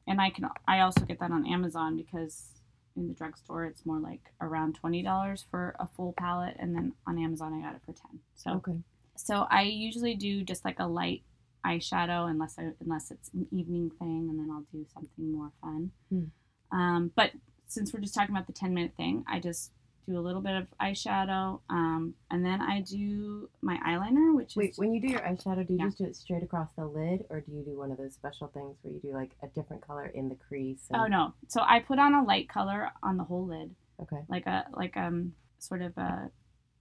And 0.06 0.20
I 0.20 0.30
can 0.30 0.48
I 0.66 0.80
also 0.80 1.04
get 1.04 1.18
that 1.20 1.30
on 1.30 1.46
Amazon 1.46 1.96
because 1.96 2.57
in 2.96 3.08
the 3.08 3.14
drugstore 3.14 3.64
it's 3.64 3.84
more 3.86 3.98
like 4.00 4.32
around 4.40 4.74
twenty 4.74 5.02
dollars 5.02 5.44
for 5.50 5.74
a 5.78 5.86
full 5.86 6.14
palette, 6.18 6.56
and 6.58 6.74
then 6.74 6.92
on 7.06 7.18
Amazon 7.18 7.54
I 7.54 7.60
got 7.66 7.74
it 7.76 7.82
for 7.84 7.92
ten. 7.92 8.20
So 8.34 8.52
Okay. 8.54 8.78
so 9.16 9.46
I 9.50 9.62
usually 9.62 10.14
do 10.14 10.42
just 10.44 10.64
like 10.64 10.78
a 10.78 10.86
light 10.86 11.22
eyeshadow 11.66 12.30
unless 12.30 12.58
I 12.58 12.70
unless 12.80 13.10
it's 13.10 13.30
an 13.34 13.46
evening 13.50 13.90
thing, 13.98 14.28
and 14.30 14.38
then 14.38 14.48
I'll 14.50 14.66
do 14.72 14.86
something 14.92 15.32
more 15.32 15.52
fun. 15.60 15.90
Hmm. 16.10 16.24
Um, 16.70 17.12
but 17.14 17.32
since 17.66 17.92
we're 17.92 18.00
just 18.00 18.14
talking 18.14 18.34
about 18.34 18.46
the 18.46 18.52
ten 18.52 18.74
minute 18.74 18.92
thing, 18.96 19.24
I 19.28 19.40
just 19.40 19.72
do 20.08 20.18
a 20.18 20.20
little 20.20 20.40
bit 20.40 20.54
of 20.56 20.66
eyeshadow, 20.80 21.60
um, 21.70 22.14
and 22.30 22.44
then 22.44 22.60
I 22.62 22.80
do 22.80 23.48
my 23.60 23.76
eyeliner, 23.86 24.34
which 24.34 24.56
Wait, 24.56 24.70
is 24.70 24.78
when 24.78 24.92
you 24.92 25.00
do 25.00 25.08
your 25.08 25.20
eyeshadow, 25.20 25.66
do 25.66 25.74
you 25.74 25.78
Yeah. 25.78 25.84
just 25.86 25.98
do 25.98 26.04
it 26.04 26.16
straight 26.16 26.42
across 26.42 26.72
the 26.72 26.86
lid, 26.86 27.26
or 27.30 27.40
do 27.40 27.52
you 27.52 27.62
do 27.62 27.76
one 27.78 27.90
of 27.90 27.98
those 27.98 28.14
special 28.14 28.48
things 28.48 28.76
where 28.82 28.94
you 28.94 29.00
do 29.00 29.12
like 29.12 29.36
a 29.42 29.48
different 29.48 29.82
color 29.82 30.06
in 30.06 30.28
the 30.28 30.34
crease? 30.36 30.88
and- 30.90 31.00
oh 31.02 31.06
no, 31.06 31.34
so 31.48 31.62
I 31.62 31.80
put 31.80 31.98
on 31.98 32.14
a 32.14 32.24
light 32.24 32.48
color 32.48 32.90
on 33.02 33.16
the 33.16 33.24
whole 33.24 33.46
lid, 33.46 33.74
Okay. 34.00 34.22
like 34.28 34.46
a 34.46 34.66
like 34.72 34.96
um 34.96 35.34
sort 35.58 35.82
of 35.82 35.96
a 35.98 36.30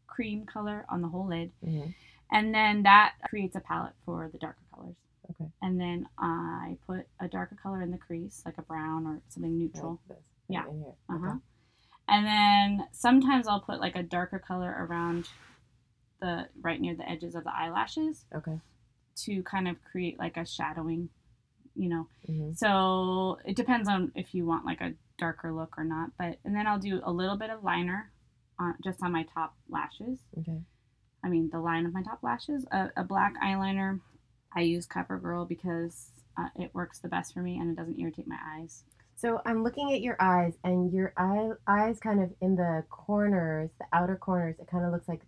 cream 0.07 0.45
color 0.45 0.85
on 0.89 1.01
the 1.01 1.07
whole 1.09 1.27
lid, 1.27 1.51
hmm 1.63 1.89
and 2.31 2.53
then 2.53 2.83
that 2.83 3.13
creates 3.29 3.55
a 3.55 3.61
palette 3.61 3.93
for 4.05 4.27
the 4.29 4.37
darker 4.37 4.59
colors. 4.75 4.95
Okay. 5.29 5.49
And 5.61 5.79
then 5.79 6.07
I 6.17 6.77
put 6.85 7.07
a 7.21 7.27
darker 7.29 7.55
color 7.55 7.81
in 7.81 7.89
the 7.91 7.97
crease, 7.97 8.43
like 8.45 8.57
a 8.57 8.61
brown 8.63 9.05
or 9.05 9.21
something 9.29 9.57
neutral. 9.57 10.01
Like. 10.09 10.19
Yeah. 10.49 10.67
In 10.67 10.79
here. 10.79 10.93
Uh 11.09 11.17
huh. 11.19 11.35
And 12.07 12.25
then 12.25 12.87
sometimes 12.91 13.47
I'll 13.47 13.59
put 13.61 13.79
like 13.79 13.95
a 13.95 14.03
darker 14.03 14.39
color 14.39 14.73
around 14.87 15.27
the 16.21 16.47
right 16.61 16.79
near 16.79 16.95
the 16.95 17.07
edges 17.09 17.35
of 17.35 17.43
the 17.43 17.53
eyelashes 17.55 18.25
Okay. 18.33 18.59
to 19.17 19.43
kind 19.43 19.67
of 19.67 19.75
create 19.83 20.17
like 20.17 20.37
a 20.37 20.45
shadowing, 20.45 21.09
you 21.75 21.89
know. 21.89 22.07
hmm 22.25 22.53
So 22.53 23.39
it 23.45 23.55
depends 23.55 23.87
on 23.89 24.11
if 24.15 24.33
you 24.33 24.45
want 24.45 24.65
like 24.65 24.81
a 24.81 24.93
darker 25.17 25.51
look 25.53 25.77
or 25.77 25.83
not. 25.83 26.11
But 26.17 26.39
and 26.45 26.55
then 26.55 26.65
I'll 26.67 26.79
do 26.79 27.01
a 27.03 27.11
little 27.11 27.37
bit 27.37 27.49
of 27.49 27.63
liner 27.63 28.11
on 28.59 28.75
just 28.83 29.03
on 29.03 29.11
my 29.11 29.23
top 29.33 29.55
lashes. 29.69 30.19
Okay. 30.39 30.61
I 31.23 31.29
mean 31.29 31.49
the 31.51 31.59
line 31.59 31.85
of 31.85 31.93
my 31.93 32.03
top 32.03 32.19
lashes. 32.23 32.65
A, 32.71 32.89
a 32.97 33.03
black 33.03 33.33
eyeliner. 33.43 33.99
I 34.55 34.61
use 34.61 34.87
CoverGirl 34.87 35.47
because 35.49 36.09
uh, 36.39 36.47
it 36.55 36.73
works 36.73 36.99
the 36.99 37.09
best 37.09 37.33
for 37.33 37.41
me 37.41 37.59
and 37.59 37.69
it 37.69 37.75
doesn't 37.75 37.99
irritate 37.99 38.27
my 38.27 38.37
eyes. 38.55 38.83
So 39.17 39.41
I'm 39.47 39.63
looking 39.63 39.91
at 39.93 40.01
your 40.01 40.15
eyes, 40.19 40.53
and 40.63 40.93
your 40.93 41.11
eye, 41.17 41.49
eyes 41.67 41.99
kind 41.99 42.21
of 42.21 42.31
in 42.39 42.55
the 42.55 42.83
corners, 42.91 43.71
the 43.79 43.85
outer 43.91 44.15
corners. 44.15 44.55
It 44.59 44.67
kind 44.67 44.85
of 44.85 44.91
looks 44.91 45.07
like 45.07 45.21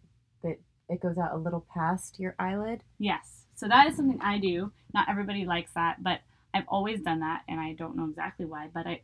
that 0.43 0.60
it 0.89 1.01
goes 1.01 1.17
out 1.17 1.34
a 1.34 1.38
little 1.38 1.65
past 1.74 2.19
your 2.19 2.36
eyelid. 2.38 2.81
Yes. 3.00 3.46
So 3.55 3.67
that 3.67 3.88
is 3.88 3.96
something 3.96 4.22
I 4.22 4.38
do. 4.38 4.72
Not 4.93 5.10
everybody 5.10 5.43
likes 5.43 5.72
that, 5.74 6.03
but 6.03 6.19
I've 6.53 6.67
always 6.67 7.01
done 7.01 7.22
that, 7.22 7.41
and 7.50 7.60
I 7.60 7.74
don't 7.74 7.96
know 7.96 8.05
exactly 8.05 8.46
why. 8.46 8.67
But 8.72 8.86
I, 8.86 9.01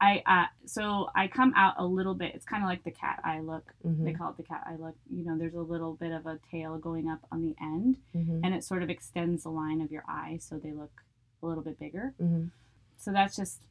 I, 0.00 0.22
uh, 0.24 0.46
so 0.66 1.10
I 1.16 1.26
come 1.26 1.52
out 1.56 1.74
a 1.78 1.84
little 1.84 2.14
bit. 2.14 2.32
It's 2.36 2.46
kind 2.46 2.62
of 2.62 2.68
like 2.68 2.84
the 2.84 2.92
cat 2.92 3.20
eye 3.24 3.40
look. 3.40 3.74
hmm 3.82 4.04
They 4.04 4.12
call 4.12 4.30
it 4.30 4.36
the 4.36 4.44
cat 4.44 4.62
eye 4.66 4.76
look. 4.78 4.94
You 5.10 5.24
know, 5.24 5.36
there's 5.36 5.54
a 5.54 5.60
little 5.60 5.94
bit 5.94 6.12
of 6.12 6.26
a 6.26 6.38
tail 6.48 6.78
going 6.78 7.08
up 7.08 7.26
on 7.32 7.42
the 7.42 7.56
end, 7.60 7.96
hmm 8.12 8.44
and 8.44 8.54
it 8.54 8.62
sort 8.62 8.84
of 8.84 8.88
extends 8.88 9.42
the 9.42 9.50
line 9.50 9.80
of 9.80 9.90
your 9.90 10.04
eye, 10.08 10.38
so 10.40 10.58
they 10.58 10.70
look 10.72 11.02
a 11.42 11.46
little 11.46 11.64
bit 11.64 11.80
bigger. 11.80 12.14
hmm 12.20 12.44
So 12.98 13.10
that's 13.10 13.34
just 13.34 13.62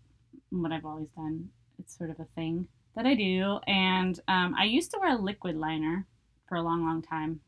what 0.50 0.72
I've 0.72 0.86
always 0.86 1.10
done. 1.16 1.50
It's 1.80 1.98
sort 1.98 2.10
of 2.10 2.20
a 2.20 2.26
thing 2.36 2.68
that 2.96 3.06
I 3.06 3.14
do, 3.14 3.60
and 3.68 4.20
um, 4.28 4.56
I 4.58 4.66
used 4.66 4.92
to 4.92 5.00
wear 5.00 5.16
a 5.16 5.22
liquid 5.22 5.56
liner 5.56 6.08
for 6.48 6.56
a 6.56 6.62
long, 6.62 6.84
long 6.84 7.02
time. 7.02 7.42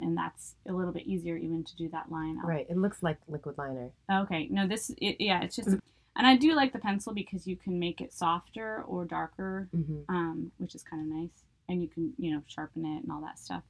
And 0.00 0.16
that's 0.16 0.54
a 0.68 0.72
little 0.72 0.92
bit 0.92 1.06
easier 1.06 1.36
even 1.36 1.64
to 1.64 1.74
do 1.74 1.88
that 1.88 2.08
line. 2.08 2.38
Right. 2.44 2.66
It 2.70 2.76
looks 2.76 3.02
like 3.02 3.18
liquid 3.26 3.58
liner. 3.58 3.90
Okay, 4.08 4.46
no, 4.48 4.68
this 4.68 4.92
it, 4.98 5.16
yeah, 5.18 5.42
it's 5.42 5.56
just, 5.56 5.70
and 5.70 5.80
I 6.14 6.36
do 6.36 6.54
like 6.54 6.72
the 6.72 6.78
pencil 6.78 7.12
because 7.12 7.48
you 7.48 7.56
can 7.56 7.80
make 7.80 8.00
it 8.00 8.12
softer 8.12 8.84
or 8.86 9.04
darker, 9.04 9.68
hmm 9.74 10.02
um, 10.08 10.52
which 10.58 10.76
is 10.76 10.84
kind 10.84 11.02
of 11.02 11.16
nice, 11.18 11.42
and 11.68 11.82
you 11.82 11.88
can 11.88 12.12
you 12.16 12.32
know 12.32 12.42
sharpen 12.46 12.86
it 12.86 13.02
and 13.02 13.10
all 13.10 13.20
that 13.22 13.40
stuff. 13.40 13.64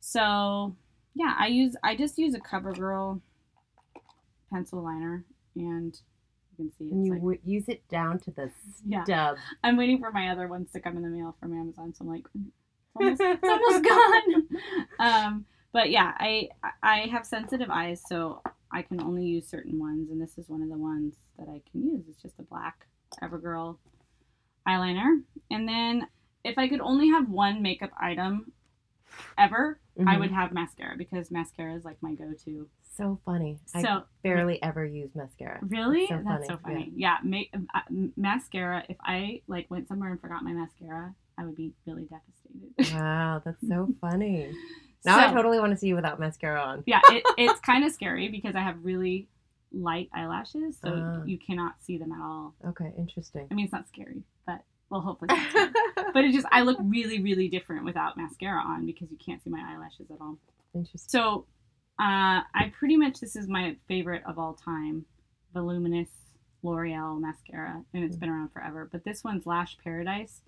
So 0.00 0.76
yeah, 1.14 1.34
I 1.38 1.46
use 1.46 1.76
I 1.82 1.96
just 1.96 2.18
use 2.18 2.34
a 2.34 2.40
CoverGirl 2.40 3.22
pencil 4.50 4.82
liner, 4.82 5.24
and 5.56 5.98
you 6.58 6.64
can 6.64 6.72
see 6.78 6.84
it's 6.84 6.92
And 6.92 7.06
you 7.06 7.12
like 7.14 7.22
would 7.22 7.38
use 7.44 7.68
it 7.68 7.86
down 7.88 8.18
to 8.20 8.30
the 8.30 8.50
Yeah. 8.86 9.04
stub. 9.04 9.38
I'm 9.62 9.76
waiting 9.76 9.98
for 9.98 10.10
my 10.10 10.28
other 10.30 10.48
ones 10.48 10.70
to 10.72 10.80
come 10.80 10.96
in 10.96 11.02
the 11.02 11.08
mail 11.08 11.34
from 11.40 11.52
Amazon, 11.58 11.92
so 11.94 12.04
I'm 12.04 12.10
like, 12.10 12.24
"Mm, 12.36 12.46
it's 12.46 12.96
almost, 12.96 13.20
it's 13.42 13.48
almost 13.48 13.84
gone. 13.84 14.48
Um, 14.98 15.46
but 15.72 15.90
yeah, 15.90 16.12
I 16.18 16.48
I 16.82 16.98
have 17.10 17.26
sensitive 17.26 17.68
eyes, 17.70 18.02
so 18.06 18.42
I 18.70 18.82
can 18.82 19.00
only 19.00 19.24
use 19.24 19.48
certain 19.48 19.78
ones, 19.78 20.10
and 20.10 20.20
this 20.20 20.38
is 20.38 20.48
one 20.48 20.62
of 20.62 20.68
the 20.68 20.78
ones 20.78 21.14
that 21.38 21.48
I 21.48 21.60
can 21.70 21.82
use. 21.82 22.04
It's 22.08 22.22
just 22.22 22.38
a 22.38 22.42
black 22.42 22.86
CoverGirl 23.20 23.76
eyeliner, 24.68 25.20
and 25.50 25.68
then 25.68 26.06
if 26.44 26.58
I 26.58 26.68
could 26.68 26.80
only 26.80 27.08
have 27.08 27.28
one 27.28 27.62
makeup 27.62 27.90
item 28.00 28.52
ever, 29.38 29.78
I 29.98 30.02
Mhm. 30.16 30.20
would 30.20 30.30
have 30.32 30.52
mascara 30.52 30.96
because 30.96 31.30
mascara 31.30 31.74
is 31.74 31.84
like 31.84 32.02
my 32.02 32.14
go-to. 32.14 32.68
So 32.82 33.18
funny. 33.24 33.58
I 33.74 33.82
So 33.82 34.04
barely 34.22 34.62
ever 34.62 34.84
use 34.84 35.14
mascara. 35.14 35.58
Really? 35.62 36.06
That's 36.08 36.22
so 36.22 36.28
That's 36.28 36.46
so 36.46 36.56
funny, 36.58 36.74
funny. 36.84 36.92
Yeah, 36.96 37.18
make, 37.22 37.52
uh, 37.74 37.80
mascara. 38.16 38.84
If 38.88 38.96
I 39.00 39.42
like 39.48 39.70
went 39.70 39.88
somewhere 39.88 40.10
and 40.10 40.20
forgot 40.20 40.42
my 40.44 40.52
mascara, 40.52 41.14
I 41.36 41.44
would 41.44 41.56
be 41.56 41.72
really 41.86 42.04
devastated. 42.04 42.72
Wow, 43.00 43.42
that's 43.44 43.66
so 43.68 43.88
funny. 44.00 44.54
Now 45.04 45.18
I 45.18 45.32
totally 45.32 45.58
want 45.58 45.72
to 45.72 45.76
see 45.76 45.88
you 45.88 45.96
without 45.96 46.18
mascara 46.20 46.60
on. 46.60 46.82
yeah, 46.86 47.00
it, 47.10 47.24
it's 47.36 47.60
kind 47.60 47.84
of 47.84 47.92
scary 47.92 48.28
because 48.28 48.54
I 48.54 48.60
have 48.60 48.84
really 48.84 49.28
light 49.72 50.08
eyelashes, 50.14 50.78
so 50.78 50.88
Ah. 51.20 51.24
you 51.24 51.36
cannot 51.36 51.82
see 51.82 51.98
them 51.98 52.12
at 52.12 52.20
all. 52.20 52.54
Okay, 52.64 52.92
interesting. 52.96 53.48
I 53.50 53.54
mean, 53.54 53.64
it's 53.64 53.72
not 53.72 53.88
scary, 53.88 54.22
well, 54.94 55.02
hopefully. 55.02 55.28
But 56.12 56.24
it 56.24 56.32
just 56.32 56.46
I 56.52 56.60
look 56.62 56.78
really, 56.80 57.20
really 57.20 57.48
different 57.48 57.84
without 57.84 58.16
mascara 58.16 58.60
on 58.62 58.86
because 58.86 59.10
you 59.10 59.16
can't 59.18 59.42
see 59.42 59.50
my 59.50 59.60
eyelashes 59.60 60.08
at 60.12 60.20
all. 60.20 60.38
interesting. 60.72 61.00
So, 61.08 61.46
uh, 61.98 62.46
I 62.54 62.72
pretty 62.78 62.96
much 62.96 63.18
this 63.18 63.34
is 63.34 63.48
my 63.48 63.76
favorite 63.88 64.22
of 64.26 64.38
all 64.38 64.54
time, 64.54 65.04
voluminous 65.52 66.08
L'Oreal 66.62 67.20
mascara, 67.20 67.82
and 67.92 68.04
it's 68.04 68.16
been 68.16 68.28
around 68.28 68.50
forever. 68.52 68.88
But 68.90 69.04
this 69.04 69.24
one's 69.24 69.44
Lash 69.46 69.76
Paradise, 69.82 70.40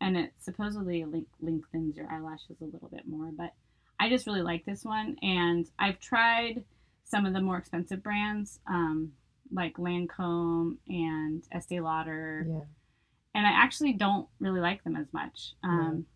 and 0.00 0.16
it 0.16 0.32
supposedly 0.38 1.04
link- 1.06 1.26
lengthens 1.40 1.96
your 1.96 2.10
eyelashes 2.12 2.60
a 2.60 2.64
little 2.64 2.88
bit 2.88 3.08
more. 3.08 3.30
But 3.32 3.54
I 3.98 4.10
just 4.10 4.26
really 4.26 4.42
like 4.42 4.66
this 4.66 4.84
one, 4.84 5.16
and 5.22 5.66
I've 5.78 6.00
tried 6.00 6.64
some 7.04 7.24
of 7.24 7.32
the 7.32 7.40
more 7.40 7.56
expensive 7.56 8.02
brands, 8.02 8.60
um, 8.66 9.12
like 9.50 9.78
Lancome 9.78 10.76
and 10.88 11.42
Estee 11.50 11.80
Lauder, 11.80 12.46
Yeah. 12.46 12.60
And 13.38 13.46
I 13.46 13.52
actually 13.52 13.92
don't 13.92 14.26
really 14.40 14.60
like 14.60 14.82
them 14.84 14.96
as 14.96 15.06
much. 15.12 15.54
Um, 15.62 16.06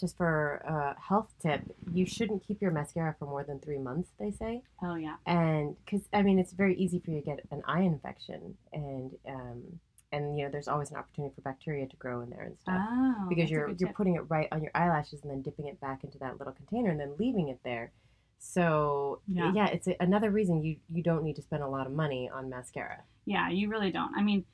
Just 0.00 0.16
for 0.16 0.56
a 0.66 1.00
health 1.00 1.30
tip, 1.40 1.62
you 1.92 2.04
shouldn't 2.06 2.46
keep 2.46 2.60
your 2.62 2.70
mascara 2.70 3.14
for 3.18 3.26
more 3.26 3.44
than 3.44 3.58
three 3.60 3.78
months, 3.78 4.10
they 4.18 4.30
say. 4.30 4.62
Oh 4.82 4.94
yeah, 4.94 5.16
And 5.26 5.76
because, 5.84 6.02
I 6.12 6.22
mean, 6.22 6.38
it's 6.38 6.52
very 6.52 6.74
easy 6.76 6.98
for 7.02 7.10
you 7.10 7.20
to 7.20 7.26
get 7.26 7.40
an 7.50 7.62
eye 7.66 7.82
infection. 7.82 8.56
And, 8.72 9.10
um, 9.28 9.62
and 10.12 10.38
you 10.38 10.44
know, 10.44 10.50
there's 10.50 10.68
always 10.68 10.90
an 10.90 10.96
opportunity 10.96 11.34
for 11.34 11.40
bacteria 11.42 11.86
to 11.86 11.96
grow 11.96 12.20
in 12.22 12.30
there 12.30 12.44
and 12.44 12.56
stuff. 12.58 12.80
oh, 12.88 13.26
because 13.28 13.50
you're 13.50 13.68
you're 13.78 13.92
putting 13.92 14.14
it 14.14 14.24
right 14.28 14.48
on 14.52 14.62
your 14.62 14.70
eyelashes 14.74 15.20
and 15.22 15.30
then 15.30 15.42
dipping 15.42 15.66
it 15.66 15.80
back 15.80 16.04
into 16.04 16.18
that 16.18 16.38
little 16.38 16.54
container 16.54 16.90
and 16.90 17.00
then 17.00 17.12
leaving 17.18 17.48
it 17.48 17.60
there. 17.64 17.90
So 18.38 19.20
Yeah. 19.26 19.52
yeah, 19.54 19.66
it's 19.66 19.88
a, 19.88 19.96
another 20.00 20.30
reason 20.30 20.62
you 20.62 20.76
you 20.88 21.02
don't 21.02 21.22
need 21.24 21.36
to 21.36 21.42
spend 21.42 21.62
a 21.62 21.68
lot 21.68 21.86
of 21.86 21.92
money 21.92 22.30
on 22.32 22.48
mascara. 22.48 23.02
Yeah, 23.24 23.48
you 23.50 23.68
really 23.68 23.90
don't. 23.90 24.14
I 24.16 24.22
mean, 24.22 24.44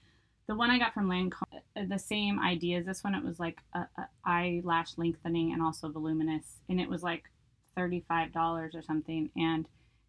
the 0.49 0.55
one 0.55 0.71
I 0.71 0.79
got 0.79 0.95
from 0.95 1.09
Lancome, 1.09 1.61
uh, 1.77 1.85
the 1.89 1.99
same 1.99 2.41
idea 2.41 2.79
as 2.79 2.87
this 2.87 3.05
one. 3.05 3.15
It 3.15 3.25
was 3.25 3.39
like 3.39 3.59
a, 3.75 3.81
a 3.97 4.09
eyelash 4.25 4.99
lengthening 4.99 5.53
and 5.53 5.63
also 5.63 5.89
voluminous, 5.91 6.61
and 6.69 6.81
it 6.81 6.89
was 6.89 7.03
like 7.03 7.25
thirty-five 7.77 8.33
dollars 8.33 8.75
or 8.75 8.83
something, 8.83 9.31
and 9.37 9.67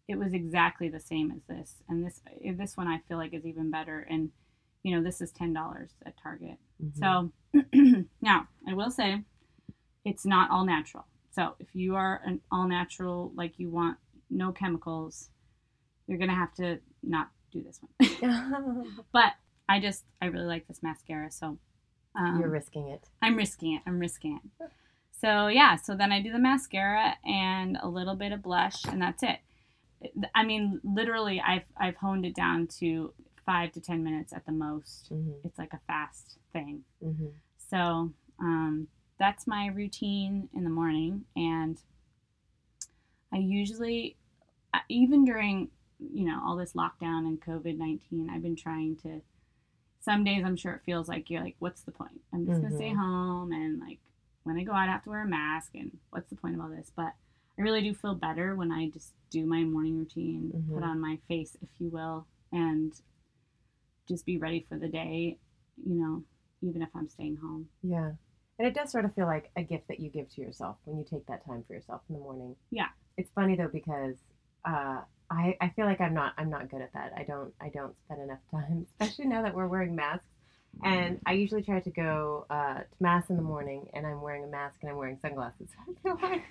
it 0.08 0.18
was 0.18 0.32
exactly 0.34 0.88
the 0.88 1.00
same 1.00 1.30
as 1.30 1.42
this. 1.48 1.76
And 1.88 2.04
this 2.04 2.20
uh, 2.26 2.52
this 2.56 2.76
one 2.76 2.88
I 2.88 2.98
feel 3.08 3.16
like 3.18 3.32
is 3.34 3.46
even 3.46 3.70
better. 3.70 4.06
And 4.10 4.30
you 4.82 4.94
know, 4.94 5.02
this 5.02 5.20
is 5.20 5.30
ten 5.30 5.52
dollars 5.52 5.90
at 6.04 6.14
Target. 6.22 6.58
Mhm. 6.82 6.98
So 6.98 8.04
now 8.20 8.48
I 8.68 8.74
will 8.74 8.90
say, 8.90 9.22
it's 10.04 10.26
not 10.26 10.50
all 10.50 10.64
natural. 10.64 11.06
So 11.30 11.54
if 11.58 11.68
you 11.74 11.96
are 11.96 12.20
an 12.24 12.40
all 12.50 12.68
natural, 12.68 13.32
like 13.34 13.58
you 13.58 13.70
want 13.70 13.98
no 14.30 14.52
chemicals, 14.52 15.30
you're 16.06 16.18
gonna 16.18 16.34
have 16.34 16.54
to 16.54 16.80
not 17.02 17.30
do 17.52 17.62
this 17.62 17.80
one. 17.80 18.94
but 19.12 19.32
I 19.68 19.80
just 19.80 20.04
I 20.20 20.26
really 20.26 20.46
like 20.46 20.66
this 20.68 20.82
mascara, 20.82 21.30
so 21.30 21.58
um, 22.16 22.38
You're 22.40 22.48
risking 22.50 22.88
it. 22.88 23.08
I'm 23.22 23.36
risking 23.36 23.74
it. 23.74 23.82
I'm 23.86 23.98
risking 23.98 24.40
it. 24.44 24.70
So 25.20 25.48
yeah, 25.48 25.76
so 25.76 25.96
then 25.96 26.12
I 26.12 26.20
do 26.20 26.30
the 26.32 26.38
mascara 26.38 27.14
and 27.24 27.78
a 27.82 27.88
little 27.88 28.14
bit 28.14 28.32
of 28.32 28.42
blush, 28.42 28.84
and 28.84 29.00
that's 29.00 29.22
it. 29.22 29.38
I 30.34 30.44
mean, 30.44 30.80
literally, 30.84 31.40
I've 31.40 31.64
I've 31.76 31.96
honed 31.96 32.26
it 32.26 32.34
down 32.34 32.66
to 32.78 33.12
five 33.46 33.72
to 33.72 33.80
ten 33.80 34.04
minutes 34.04 34.32
at 34.32 34.44
the 34.46 34.52
most. 34.52 35.08
hmm 35.08 35.32
It's 35.44 35.58
like 35.58 35.72
a 35.72 35.80
fast 35.86 36.38
thing. 36.52 36.84
hmm 37.02 37.28
So 37.70 38.12
um, 38.38 38.88
that's 39.18 39.46
my 39.46 39.66
routine 39.68 40.48
in 40.54 40.64
the 40.64 40.70
morning, 40.70 41.24
and 41.36 41.80
I 43.32 43.38
usually, 43.38 44.16
uh, 44.72 44.80
even 44.88 45.24
during 45.24 45.70
you 45.98 46.26
know 46.26 46.40
all 46.44 46.56
this 46.56 46.74
lockdown 46.74 47.26
and 47.26 47.40
COVID 47.40 47.78
nineteen, 47.78 48.28
I've 48.30 48.42
been 48.42 48.56
trying 48.56 48.96
to. 48.98 49.22
Some 50.04 50.22
days 50.22 50.44
I'm 50.44 50.56
sure 50.56 50.74
it 50.74 50.82
feels 50.84 51.08
like 51.08 51.30
you're 51.30 51.42
like, 51.42 51.56
what's 51.60 51.80
the 51.80 51.90
point? 51.90 52.20
I'm 52.32 52.44
just 52.46 52.60
gonna 52.60 52.74
stay 52.76 52.90
Mhm. 52.92 52.96
home, 52.98 53.52
and 53.52 53.80
like 53.80 54.00
when 54.42 54.58
I 54.58 54.62
go 54.64 54.72
out, 54.72 54.88
I 54.88 54.92
have 54.92 55.04
to 55.04 55.10
wear 55.10 55.22
a 55.22 55.26
mask, 55.26 55.74
and 55.74 55.98
what's 56.10 56.28
the 56.28 56.36
point 56.36 56.54
of 56.54 56.60
all 56.60 56.68
this? 56.68 56.92
But 56.94 57.14
I 57.58 57.62
really 57.62 57.80
do 57.80 57.94
feel 57.94 58.14
better 58.14 58.54
when 58.54 58.70
I 58.70 58.90
just 58.90 59.14
do 59.30 59.46
my 59.46 59.64
morning 59.64 59.98
routine, 59.98 60.50
Mhm. 60.52 60.74
put 60.74 60.82
on 60.82 61.00
my 61.00 61.16
face, 61.28 61.56
if 61.62 61.70
you 61.80 61.88
will, 61.88 62.26
and 62.52 62.92
just 64.06 64.26
be 64.26 64.36
ready 64.36 64.60
for 64.60 64.76
the 64.78 64.88
day. 64.88 65.38
You 65.82 65.94
know, 65.94 66.24
even 66.60 66.82
if 66.82 66.94
I'm 66.94 67.08
staying 67.08 67.36
home. 67.36 67.68
Yeah. 67.82 68.12
And 68.58 68.68
it 68.68 68.74
does 68.74 68.92
sort 68.92 69.04
of 69.06 69.14
feel 69.14 69.26
like 69.26 69.50
a 69.56 69.62
gift 69.64 69.88
that 69.88 69.98
you 70.00 70.10
give 70.10 70.28
to 70.34 70.40
yourself 70.42 70.76
when 70.84 70.98
you 70.98 71.04
take 71.04 71.26
that 71.26 71.44
time 71.44 71.64
for 71.64 71.72
yourself 71.74 72.02
in 72.08 72.14
the 72.14 72.20
morning. 72.20 72.54
Yeah. 72.70 72.90
It's 73.16 73.30
funny 73.32 73.56
though 73.56 73.68
because 73.68 74.16
uh, 74.64 75.02
I 75.30 75.56
I 75.60 75.70
feel 75.70 75.86
like 75.86 76.00
I'm 76.00 76.14
not 76.14 76.34
I'm 76.38 76.50
not 76.50 76.70
good 76.70 76.82
at 76.82 76.92
that. 76.94 77.12
I 77.16 77.24
don't 77.24 77.52
I 77.60 77.68
don't 77.68 77.94
spend 78.04 78.22
enough 78.22 78.40
time, 78.50 78.86
especially 79.00 79.26
now 79.26 79.42
that 79.42 79.54
we're 79.54 79.66
wearing 79.66 79.94
masks. 79.94 80.26
And 80.82 81.20
I 81.24 81.34
usually 81.34 81.62
try 81.62 81.78
to 81.78 81.90
go 81.90 82.46
uh, 82.50 82.78
to 82.80 82.96
mass 82.98 83.30
in 83.30 83.36
the 83.36 83.42
morning, 83.42 83.88
and 83.94 84.04
I'm 84.04 84.20
wearing 84.20 84.42
a 84.42 84.48
mask 84.48 84.78
and 84.82 84.90
I'm 84.90 84.96
wearing 84.96 85.18
sunglasses. 85.22 85.68
I 85.88 86.02
feel 86.02 86.18
like, 86.20 86.42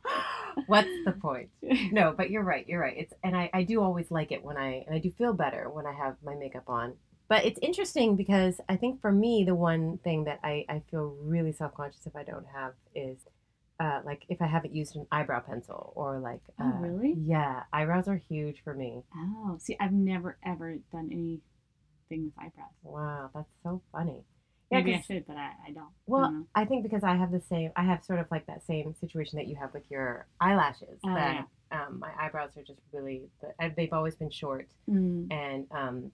what's 0.66 0.88
the 1.04 1.12
point? 1.12 1.48
No, 1.90 2.14
but 2.16 2.30
you're 2.30 2.44
right. 2.44 2.66
You're 2.68 2.80
right. 2.80 2.96
It's 2.96 3.12
and 3.24 3.36
I, 3.36 3.50
I 3.52 3.64
do 3.64 3.82
always 3.82 4.10
like 4.10 4.30
it 4.30 4.44
when 4.44 4.56
I 4.56 4.84
and 4.86 4.94
I 4.94 4.98
do 4.98 5.10
feel 5.10 5.32
better 5.32 5.68
when 5.68 5.86
I 5.86 5.92
have 5.92 6.16
my 6.24 6.34
makeup 6.34 6.68
on. 6.68 6.94
But 7.28 7.44
it's 7.44 7.58
interesting 7.60 8.14
because 8.14 8.60
I 8.68 8.76
think 8.76 9.00
for 9.00 9.10
me 9.10 9.42
the 9.44 9.54
one 9.54 9.98
thing 9.98 10.24
that 10.24 10.38
I, 10.44 10.64
I 10.68 10.82
feel 10.90 11.16
really 11.20 11.52
self 11.52 11.74
conscious 11.74 12.06
if 12.06 12.14
I 12.14 12.22
don't 12.22 12.46
have 12.54 12.74
is 12.94 13.18
uh, 13.78 14.00
like 14.04 14.24
if 14.28 14.40
I 14.40 14.46
haven't 14.46 14.74
used 14.74 14.96
an 14.96 15.06
eyebrow 15.12 15.40
pencil 15.40 15.92
or 15.94 16.18
like 16.18 16.40
Oh, 16.60 16.64
uh, 16.64 16.78
really? 16.80 17.14
yeah 17.16 17.64
eyebrows 17.72 18.08
are 18.08 18.16
huge 18.16 18.62
for 18.64 18.74
me. 18.74 19.02
Oh, 19.14 19.56
see, 19.60 19.76
I've 19.78 19.92
never 19.92 20.38
ever 20.44 20.76
done 20.92 21.08
anything 21.12 21.40
with 22.10 22.32
eyebrows. 22.38 22.70
Wow, 22.82 23.30
that's 23.34 23.50
so 23.62 23.82
funny. 23.92 24.24
Yeah, 24.70 24.78
Maybe 24.78 24.94
I 24.94 25.00
should, 25.00 25.26
but 25.26 25.36
I, 25.36 25.50
I 25.68 25.70
don't. 25.72 25.90
Well, 26.06 26.24
I 26.24 26.26
don't. 26.30 26.46
I 26.56 26.64
think 26.64 26.82
because 26.82 27.04
I 27.04 27.14
have 27.16 27.30
the 27.30 27.40
same, 27.40 27.70
I 27.76 27.84
have 27.84 28.04
sort 28.04 28.18
of 28.18 28.26
like 28.30 28.46
that 28.46 28.64
same 28.66 28.94
situation 28.94 29.36
that 29.38 29.46
you 29.46 29.54
have 29.56 29.72
with 29.72 29.84
your 29.90 30.26
eyelashes. 30.40 30.98
Oh, 31.04 31.14
that 31.14 31.46
um, 31.70 32.00
my 32.00 32.10
eyebrows 32.18 32.50
are 32.56 32.62
just 32.62 32.80
really, 32.92 33.22
they've 33.76 33.92
always 33.92 34.14
been 34.16 34.30
short 34.30 34.68
Mm. 34.90 35.26
and 35.32 35.66
um, 35.72 36.12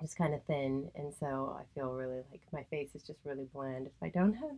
just 0.00 0.16
kind 0.16 0.32
of 0.34 0.42
thin, 0.44 0.88
and 0.94 1.12
so 1.14 1.56
I 1.60 1.64
feel 1.74 1.92
really 1.92 2.22
like 2.30 2.40
my 2.52 2.62
face 2.70 2.90
is 2.94 3.02
just 3.02 3.18
really 3.24 3.46
bland 3.52 3.86
if 3.86 3.92
I 4.02 4.08
don't 4.08 4.34
have. 4.34 4.56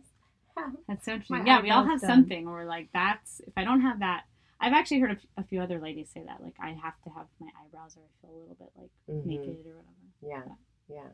Have 0.57 0.71
That's 0.87 1.05
so 1.05 1.13
interesting. 1.13 1.45
Yeah, 1.47 1.61
we 1.61 1.71
all 1.71 1.83
have 1.85 2.01
done. 2.01 2.09
something 2.09 2.45
where 2.45 2.53
we're 2.53 2.65
like, 2.65 2.89
that's 2.93 3.41
if 3.41 3.53
I 3.57 3.63
don't 3.63 3.81
have 3.81 3.99
that. 3.99 4.23
I've 4.59 4.73
actually 4.73 4.99
heard 5.01 5.11
a, 5.11 5.15
f- 5.15 5.25
a 5.37 5.43
few 5.43 5.61
other 5.61 5.79
ladies 5.79 6.09
say 6.13 6.23
that, 6.25 6.41
like 6.41 6.55
I 6.59 6.69
have 6.69 6.93
to 7.03 7.09
have 7.11 7.27
my 7.39 7.47
eyebrows 7.61 7.97
or 7.97 8.03
I 8.03 8.11
feel 8.21 8.35
a 8.35 8.39
little 8.39 8.55
bit 8.55 8.69
like 8.77 8.89
Mhm. 9.09 9.25
naked 9.25 9.65
or 9.67 9.75
whatever. 9.75 10.05
Yeah, 10.21 10.55
yeah. 10.87 11.09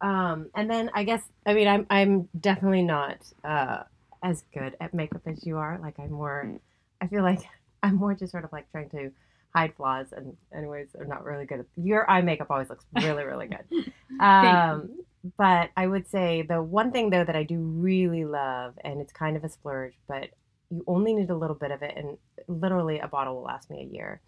Um, 0.00 0.50
and 0.54 0.70
then 0.70 0.90
I 0.94 1.04
guess 1.04 1.22
I 1.44 1.52
mean 1.54 1.68
I'm 1.68 1.86
I'm 1.90 2.28
definitely 2.38 2.82
not 2.82 3.18
uh, 3.44 3.82
as 4.22 4.44
good 4.54 4.76
at 4.80 4.94
makeup 4.94 5.22
as 5.26 5.44
you 5.44 5.58
are. 5.58 5.78
Like 5.82 5.98
I'm 5.98 6.12
more, 6.12 6.58
I 7.00 7.06
feel 7.08 7.22
like 7.22 7.40
I'm 7.82 7.96
more 7.96 8.14
just 8.14 8.32
sort 8.32 8.44
of 8.44 8.52
like 8.52 8.70
trying 8.70 8.88
to 8.90 9.10
hide 9.54 9.74
flaws. 9.76 10.08
And 10.12 10.36
anyways, 10.54 10.88
I'm 11.00 11.08
not 11.08 11.24
really 11.24 11.46
good 11.46 11.60
at 11.60 11.66
your 11.76 12.08
eye 12.10 12.22
makeup. 12.22 12.50
Always 12.50 12.68
looks 12.68 12.84
really 12.94 13.24
really 13.24 13.48
good. 13.48 13.92
Um, 14.20 14.90
but 15.36 15.70
I 15.76 15.86
would 15.86 16.08
say 16.08 16.42
the 16.42 16.62
one 16.62 16.92
thing 16.92 17.10
though 17.10 17.24
that 17.24 17.36
I 17.36 17.42
do 17.42 17.58
really 17.58 18.24
love, 18.24 18.74
and 18.84 19.00
it's 19.00 19.12
kind 19.12 19.36
of 19.36 19.44
a 19.44 19.48
splurge, 19.48 19.94
but 20.08 20.28
you 20.70 20.84
only 20.86 21.14
need 21.14 21.30
a 21.30 21.36
little 21.36 21.56
bit 21.56 21.70
of 21.70 21.82
it, 21.82 21.94
and 21.96 22.16
literally 22.46 23.00
a 23.00 23.08
bottle 23.08 23.36
will 23.36 23.42
last 23.42 23.70
me 23.70 23.82
a 23.82 23.94
year. 23.94 24.20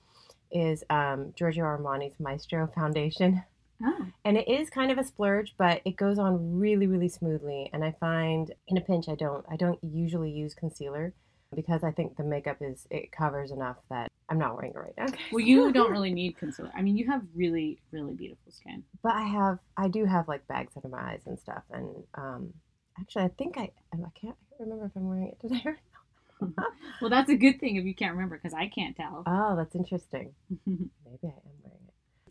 Is 0.50 0.84
um, 0.90 1.32
Giorgio 1.34 1.64
Armani's 1.64 2.20
Maestro 2.20 2.66
foundation 2.74 3.42
Oh, 3.84 4.06
and 4.24 4.36
it 4.36 4.48
is 4.48 4.70
kind 4.70 4.92
of 4.92 4.98
a 4.98 5.04
splurge 5.04 5.54
but 5.58 5.80
it 5.84 5.96
goes 5.96 6.18
on 6.18 6.58
really 6.58 6.86
really 6.86 7.08
smoothly 7.08 7.68
and 7.72 7.84
i 7.84 7.90
find 7.98 8.54
in 8.68 8.76
a 8.76 8.80
pinch 8.80 9.08
i 9.08 9.16
don't 9.16 9.44
i 9.50 9.56
don't 9.56 9.78
usually 9.82 10.30
use 10.30 10.54
concealer 10.54 11.12
because 11.54 11.82
i 11.84 11.90
think 11.90 12.16
the 12.16 12.24
makeup 12.24 12.56
is 12.60 12.86
it 12.90 13.10
covers 13.12 13.50
enough 13.50 13.76
that 13.90 14.10
i'm 14.28 14.38
not 14.38 14.54
wearing 14.56 14.72
it 14.72 14.78
right 14.78 14.94
now 14.96 15.06
well, 15.32 15.40
you 15.40 15.72
don't 15.78 15.90
really 15.90 16.12
need 16.12 16.36
concealer. 16.36 16.70
I 16.74 16.82
mean, 16.82 16.96
you 16.96 17.06
have 17.10 17.22
really, 17.34 17.78
really 17.90 18.14
beautiful 18.14 18.50
skin. 18.52 18.82
but 19.02 19.12
i 19.14 19.22
have 19.22 19.58
i 19.76 19.88
do 19.88 20.04
have 20.04 20.28
like 20.28 20.46
bags 20.48 20.72
under 20.76 20.88
my 20.88 21.12
eyes 21.12 21.22
and 21.26 21.38
stuff 21.38 21.62
and 21.70 21.88
um 22.14 22.52
actually 23.00 23.24
i 23.24 23.28
think 23.38 23.56
i 23.58 23.70
i 23.92 23.96
can't, 23.96 24.04
I 24.06 24.18
can't 24.20 24.36
remember 24.60 24.86
if 24.86 24.92
i'm 24.96 25.08
wearing 25.08 25.28
it 25.28 25.40
today 25.40 25.62
or 25.66 25.72
not. 25.72 26.66
Well, 27.00 27.08
that's 27.10 27.30
a 27.30 27.36
good 27.36 27.60
thing 27.60 27.76
if 27.76 27.84
you 27.84 27.94
can't 27.94 28.14
remember, 28.14 28.36
because 28.36 28.52
I 28.54 28.66
can't 28.66 28.96
tell. 28.96 29.22
oh 29.26 29.54
that's 29.56 29.74
interesting 29.76 30.32
maybe 30.66 30.88
i 31.24 31.26
am 31.28 31.32
wearing 31.44 31.60
it 31.61 31.61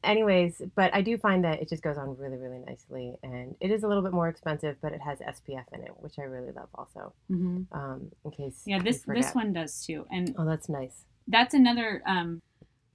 anyways 0.03 0.61
but 0.75 0.93
i 0.93 1.01
do 1.01 1.17
find 1.17 1.43
that 1.43 1.61
it 1.61 1.69
just 1.69 1.83
goes 1.83 1.97
on 1.97 2.17
really 2.17 2.37
really 2.37 2.59
nicely 2.59 3.15
and 3.23 3.55
it 3.59 3.69
is 3.71 3.83
a 3.83 3.87
little 3.87 4.03
bit 4.03 4.11
more 4.13 4.27
expensive 4.27 4.75
but 4.81 4.93
it 4.93 5.01
has 5.01 5.19
spf 5.19 5.63
in 5.73 5.81
it 5.81 5.91
which 5.99 6.17
i 6.19 6.23
really 6.23 6.51
love 6.51 6.69
also 6.75 7.13
hmm 7.27 7.61
um, 7.71 8.11
in 8.25 8.31
case 8.31 8.63
Yeah, 8.65 8.79
this 8.79 9.03
this 9.07 9.33
one 9.33 9.53
does 9.53 9.85
too, 9.85 10.05
and 10.11 10.35
Oh, 10.37 10.45
that's 10.45 10.67
nice. 10.69 11.05
that's 11.27 11.53
another 11.53 12.01
um, 12.05 12.39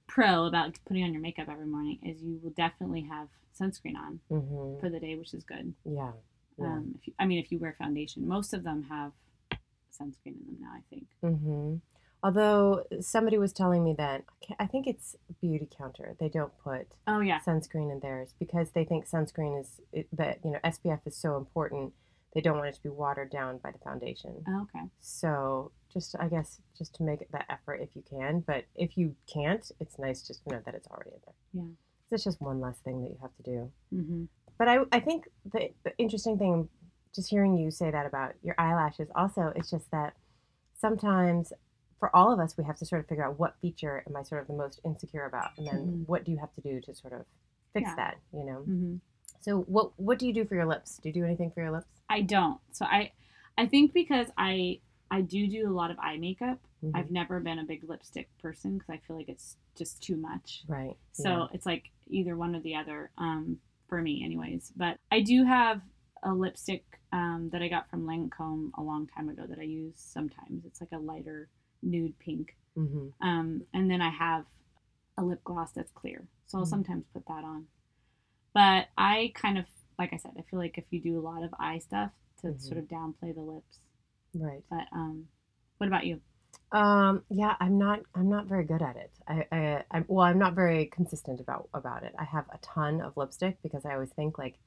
pro 0.07 0.45
about 0.45 0.77
putting 0.87 1.03
on 1.03 1.13
your 1.13 1.21
makeup 1.21 1.47
every 1.49 1.65
morning 1.65 1.97
is 2.03 2.21
you 2.21 2.39
will 2.43 2.51
definitely 2.51 3.01
have 3.03 3.29
sunscreen 3.59 3.95
on 3.97 4.19
hmm 4.29 4.79
for 4.79 4.89
the 4.89 4.99
day, 4.99 5.15
which 5.15 5.33
is 5.33 5.43
good. 5.43 5.73
Yeah. 5.85 6.11
Yeah. 6.59 6.65
Um, 6.65 6.93
if 6.99 7.07
you, 7.07 7.13
I 7.17 7.25
mean, 7.25 7.39
if 7.39 7.51
you 7.51 7.57
wear 7.57 7.73
foundation, 7.73 8.27
most 8.27 8.53
of 8.53 8.63
them 8.63 8.83
have 8.89 9.11
sunscreen 9.99 10.35
in 10.39 10.45
them 10.45 10.57
now. 10.61 10.73
I 10.75 10.81
think. 10.89 11.07
hmm 11.21 11.75
Although 12.23 12.83
somebody 12.99 13.37
was 13.37 13.53
telling 13.53 13.83
me 13.83 13.93
that 13.97 14.23
I 14.59 14.65
think 14.65 14.87
it's 14.87 15.15
Beauty 15.41 15.67
Counter. 15.77 16.15
They 16.19 16.29
don't 16.29 16.51
put 16.63 16.87
Oh 17.07 17.19
yeah. 17.21 17.39
sunscreen 17.45 17.91
in 17.91 17.99
theirs 17.99 18.33
because 18.39 18.71
they 18.71 18.83
think 18.83 19.07
sunscreen 19.07 19.59
is 19.61 19.79
that 20.13 20.39
you 20.43 20.51
know 20.51 20.59
SPF 20.63 21.01
is 21.05 21.15
so 21.15 21.37
important. 21.37 21.93
They 22.33 22.41
don't 22.41 22.57
want 22.57 22.69
it 22.69 22.75
to 22.75 22.83
be 22.83 22.89
watered 22.89 23.29
down 23.31 23.59
by 23.59 23.71
the 23.71 23.77
foundation. 23.79 24.43
Oh, 24.47 24.61
okay. 24.63 24.85
So 24.99 25.71
just 25.93 26.15
I 26.19 26.27
guess 26.27 26.59
just 26.77 26.95
to 26.95 27.03
make 27.03 27.29
that 27.31 27.45
effort 27.49 27.81
if 27.81 27.89
you 27.95 28.03
can. 28.09 28.41
But 28.41 28.65
if 28.75 28.97
you 28.97 29.15
can't, 29.31 29.69
it's 29.79 29.97
nice 29.99 30.25
just 30.25 30.43
to 30.43 30.49
know 30.55 30.61
that 30.65 30.75
it's 30.75 30.87
already 30.87 31.11
in 31.11 31.19
there. 31.25 31.35
Yeah. 31.63 31.71
It's 32.11 32.23
just 32.23 32.41
one 32.41 32.59
less 32.61 32.77
thing 32.79 33.01
that 33.03 33.09
you 33.09 33.17
have 33.21 33.35
to 33.37 33.43
do. 33.43 33.71
hmm 33.91 34.23
But 34.57 34.67
I, 34.69 34.79
I 34.91 34.99
think 35.01 35.27
the, 35.51 35.69
the 35.83 35.97
interesting 35.97 36.37
thing, 36.37 36.69
just 37.13 37.29
hearing 37.29 37.57
you 37.57 37.69
say 37.69 37.91
that 37.91 38.05
about 38.05 38.33
your 38.43 38.55
eyelashes, 38.57 39.09
also, 39.15 39.51
it's 39.55 39.69
just 39.69 39.91
that 39.91 40.13
sometimes 40.79 41.51
for 41.99 42.15
all 42.15 42.31
of 42.31 42.39
us, 42.39 42.55
we 42.57 42.63
have 42.63 42.77
to 42.77 42.85
sort 42.85 43.01
of 43.01 43.07
figure 43.07 43.25
out 43.25 43.39
what 43.39 43.55
feature 43.61 44.03
am 44.07 44.15
I 44.15 44.23
sort 44.23 44.41
of 44.41 44.47
the 44.47 44.53
most 44.53 44.79
insecure 44.85 45.25
about, 45.25 45.51
and 45.57 45.65
then 45.67 45.77
Mhm. 45.77 46.07
what 46.07 46.23
do 46.23 46.31
you 46.31 46.37
have 46.37 46.53
to 46.55 46.61
do 46.61 46.79
to 46.81 46.93
sort 46.93 47.13
of 47.13 47.25
fix 47.73 47.89
Yeah. 47.89 47.95
that, 47.95 48.17
you 48.31 48.43
know? 48.43 48.61
hmm 48.61 48.97
So 49.41 49.61
what 49.61 49.97
what 49.99 50.19
do 50.19 50.27
you 50.27 50.33
do 50.33 50.45
for 50.45 50.55
your 50.55 50.65
lips? 50.65 50.97
Do 50.97 51.09
you 51.09 51.13
do 51.13 51.23
anything 51.23 51.51
for 51.51 51.61
your 51.61 51.71
lips? 51.71 51.87
I 52.09 52.21
don't. 52.21 52.59
So 52.71 52.85
I, 52.85 53.11
I 53.57 53.65
think 53.65 53.93
because 53.93 54.27
I 54.37 54.79
I 55.09 55.21
do 55.21 55.47
do 55.47 55.69
a 55.69 55.71
lot 55.73 55.89
of 55.89 55.97
eye 55.99 56.17
makeup. 56.17 56.59
Mhm. 56.83 56.91
I've 56.93 57.11
never 57.11 57.39
been 57.39 57.59
a 57.59 57.63
big 57.63 57.83
lipstick 57.87 58.29
person 58.39 58.77
because 58.77 58.89
I 58.89 58.97
feel 58.97 59.15
like 59.15 59.29
it's 59.29 59.57
just 59.75 60.01
too 60.03 60.17
much. 60.17 60.63
right. 60.67 60.97
So 61.13 61.29
yeah. 61.29 61.47
it's 61.53 61.65
like 61.65 61.91
either 62.07 62.35
one 62.35 62.55
or 62.55 62.59
the 62.59 62.75
other 62.75 63.09
um, 63.17 63.59
for 63.87 64.01
me, 64.01 64.23
anyways. 64.23 64.73
But 64.75 64.99
I 65.11 65.21
do 65.21 65.43
have 65.45 65.81
a 66.23 66.33
lipstick 66.33 66.83
um, 67.13 67.49
that 67.51 67.61
I 67.61 67.67
got 67.69 67.89
from 67.89 68.05
Lancome 68.05 68.71
a 68.77 68.81
long 68.81 69.07
time 69.07 69.29
ago 69.29 69.45
that 69.47 69.59
I 69.59 69.63
use 69.63 69.95
sometimes. 69.97 70.65
It's 70.65 70.81
like 70.81 70.91
a 70.91 70.97
lighter 70.99 71.47
nude 71.87 72.17
pink. 72.19 72.55
Mhm. 72.77 73.13
Um, 73.21 73.63
and 73.73 73.89
then 73.89 74.01
I 74.01 74.09
have 74.09 74.45
a 75.17 75.23
lip 75.23 75.43
gloss 75.43 75.71
that's 75.71 75.91
clear. 75.91 76.27
So 76.45 76.59
I'll 76.59 76.65
Mhm. 76.65 76.69
sometimes 76.69 77.05
put 77.07 77.25
that 77.27 77.43
on. 77.43 77.67
But 78.53 78.89
I 78.97 79.31
kind 79.35 79.57
of, 79.57 79.65
like 79.99 80.13
I 80.13 80.17
said, 80.17 80.33
I 80.37 80.41
feel 80.43 80.59
like 80.59 80.77
if 80.77 80.85
you 80.91 81.01
do 81.01 81.19
a 81.19 81.21
lot 81.21 81.43
of 81.43 81.53
eye 81.59 81.79
stuff 81.79 82.11
to 82.41 82.47
Mhm. 82.47 82.61
sort 82.61 82.77
of 82.77 82.85
downplay 82.87 83.33
the 83.33 83.41
lips. 83.41 83.79
right. 84.35 84.63
But 84.69 84.87
um, 84.91 85.27
what 85.79 85.87
about 85.87 86.05
you? 86.05 86.21
Um, 86.71 87.23
yeah, 87.29 87.55
I'm 87.59 87.77
not. 87.77 88.01
I'm 88.13 88.29
not 88.29 88.45
very 88.45 88.65
good 88.65 88.81
at 88.81 88.95
it. 88.97 89.11
I, 89.27 89.47
I, 89.51 89.83
I'm 89.89 90.05
well. 90.07 90.25
I'm 90.25 90.37
not 90.37 90.53
very 90.53 90.85
consistent 90.87 91.39
about 91.39 91.69
about 91.73 92.03
it. 92.03 92.13
I 92.19 92.23
have 92.25 92.45
a 92.51 92.57
ton 92.59 93.01
of 93.01 93.15
lipstick 93.17 93.59
because 93.63 93.85
I 93.85 93.93
always 93.93 94.11
think 94.11 94.37
like, 94.37 94.59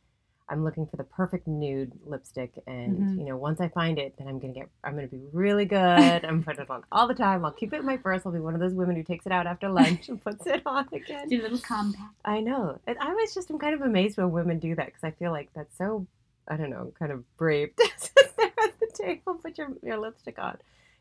I'm 0.50 0.64
looking 0.64 0.86
for 0.86 0.96
the 0.96 1.04
perfect 1.04 1.46
nude 1.46 1.92
lipstick, 2.04 2.52
and 2.66 2.98
Mhm. 2.98 3.18
you 3.18 3.24
know, 3.24 3.36
once 3.36 3.60
I 3.60 3.68
find 3.68 3.98
it, 3.98 4.16
then 4.18 4.26
I'm 4.26 4.38
gonna 4.40 4.52
get. 4.52 4.68
I'm 4.82 4.96
gonna 4.96 5.06
be 5.06 5.22
really 5.32 5.64
good. 5.64 6.24
I'm 6.24 6.42
putting 6.42 6.62
it 6.64 6.70
on 6.70 6.82
all 6.90 7.06
the 7.06 7.14
time. 7.14 7.44
I'll 7.44 7.52
keep 7.52 7.72
it 7.72 7.78
in 7.80 7.86
my 7.86 7.96
purse. 7.96 8.22
I'll 8.26 8.32
be 8.32 8.40
one 8.40 8.54
of 8.54 8.60
those 8.60 8.74
women 8.74 8.96
who 8.96 9.04
takes 9.04 9.26
it 9.26 9.32
out 9.32 9.46
after 9.46 9.68
lunch 9.68 10.08
and 10.08 10.20
puts 10.22 10.46
it 10.46 10.62
on 10.66 10.88
again. 10.92 11.28
Do 11.28 11.40
a 11.40 11.42
little 11.42 11.58
compact. 11.60 12.14
I 12.24 12.40
know. 12.40 12.78
And 12.86 12.98
I 12.98 13.14
was 13.14 13.32
just, 13.32 13.48
I'm 13.50 13.58
kind 13.58 13.74
of 13.74 13.82
amazed 13.82 14.18
when 14.18 14.32
women 14.32 14.58
do 14.58 14.74
that 14.74 14.86
because 14.86 15.04
I 15.04 15.12
feel 15.12 15.30
like 15.30 15.50
that's 15.54 15.76
so, 15.78 16.06
I 16.48 16.56
don't 16.56 16.70
know, 16.70 16.92
kind 16.98 17.12
of 17.12 17.24
brave 17.36 17.74
to 17.76 17.88
sit 17.96 18.36
there 18.36 18.50
at 18.62 18.80
the 18.80 18.90
table, 18.92 19.34
put 19.34 19.56
your, 19.56 19.68
your 19.82 19.98
lipstick 19.98 20.38
on. 20.38 20.58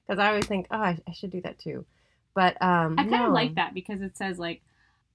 Because 0.08 0.20
I 0.20 0.28
always 0.30 0.46
think, 0.46 0.68
oh, 0.70 0.78
I, 0.78 1.00
I 1.08 1.12
should 1.14 1.32
do 1.32 1.42
that 1.42 1.58
too. 1.60 1.86
But 2.36 2.62
um, 2.62 2.96
I 3.00 3.04
kind 3.04 3.16
of 3.16 3.30
no. 3.30 3.34
like 3.34 3.56
that 3.56 3.74
because 3.74 4.02
it 4.02 4.16
says 4.16 4.38
like, 4.38 4.62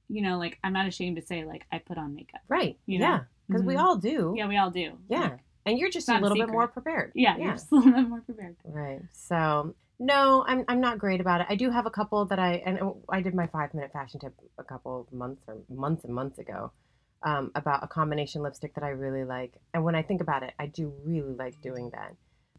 you 0.08 0.22
know, 0.22 0.38
like 0.38 0.58
I'm 0.64 0.72
not 0.72 0.86
ashamed 0.86 1.16
to 1.16 1.22
say 1.22 1.44
like 1.44 1.66
I 1.72 1.78
put 1.78 1.98
on 1.98 2.14
makeup. 2.14 2.42
Right. 2.48 2.76
You 2.86 2.98
know? 2.98 3.06
Yeah. 3.06 3.20
Because 3.48 3.62
we 3.62 3.74
Mhm. 3.74 3.80
all 3.82 3.96
do. 3.96 4.34
Yeah, 4.36 4.48
we 4.48 4.56
all 4.56 4.70
do. 4.70 4.98
Yeah. 5.08 5.20
Like, 5.20 5.40
And 5.66 5.78
you're 5.78 5.90
just 5.90 6.08
a 6.08 6.12
not 6.12 6.20
a 6.20 6.22
little 6.22 6.38
bit 6.38 6.50
more 6.50 6.68
prepared. 6.68 7.12
yeah, 7.14 7.36
you're 7.36 7.52
just 7.52 7.68
a 7.72 7.74
little 7.76 7.92
bit 7.92 8.08
more 8.08 8.20
prepared. 8.22 8.56
Right. 8.64 9.02
So 9.12 9.74
no, 9.98 10.44
I'm 10.46 10.64
I'm 10.68 10.80
not 10.80 10.98
great 10.98 11.20
about 11.20 11.40
it. 11.42 11.46
I 11.48 11.54
do 11.56 11.70
have 11.70 11.86
a 11.86 11.90
couple 11.90 12.24
that 12.26 12.38
I 12.38 12.54
and 12.66 12.78
I 13.08 13.20
did 13.22 13.34
my 13.34 13.46
five 13.46 13.72
minute 13.74 13.92
fashion 13.92 14.20
tip 14.20 14.34
a 14.58 14.64
couple 14.64 15.00
of 15.02 15.12
months 15.12 15.42
or 15.46 15.58
months 15.68 16.04
and 16.04 16.14
months 16.14 16.38
ago 16.38 16.72
um, 17.22 17.50
about 17.54 17.82
a 17.84 17.86
combination 17.86 18.42
lipstick 18.42 18.74
that 18.74 18.84
I 18.84 18.90
really 18.90 19.24
like. 19.24 19.54
And 19.72 19.84
when 19.84 19.94
I 19.94 20.02
think 20.02 20.20
about 20.20 20.42
it, 20.42 20.52
I 20.58 20.66
do 20.66 20.92
really 21.04 21.34
like 21.34 21.60
doing 21.62 21.90
that. 21.90 22.14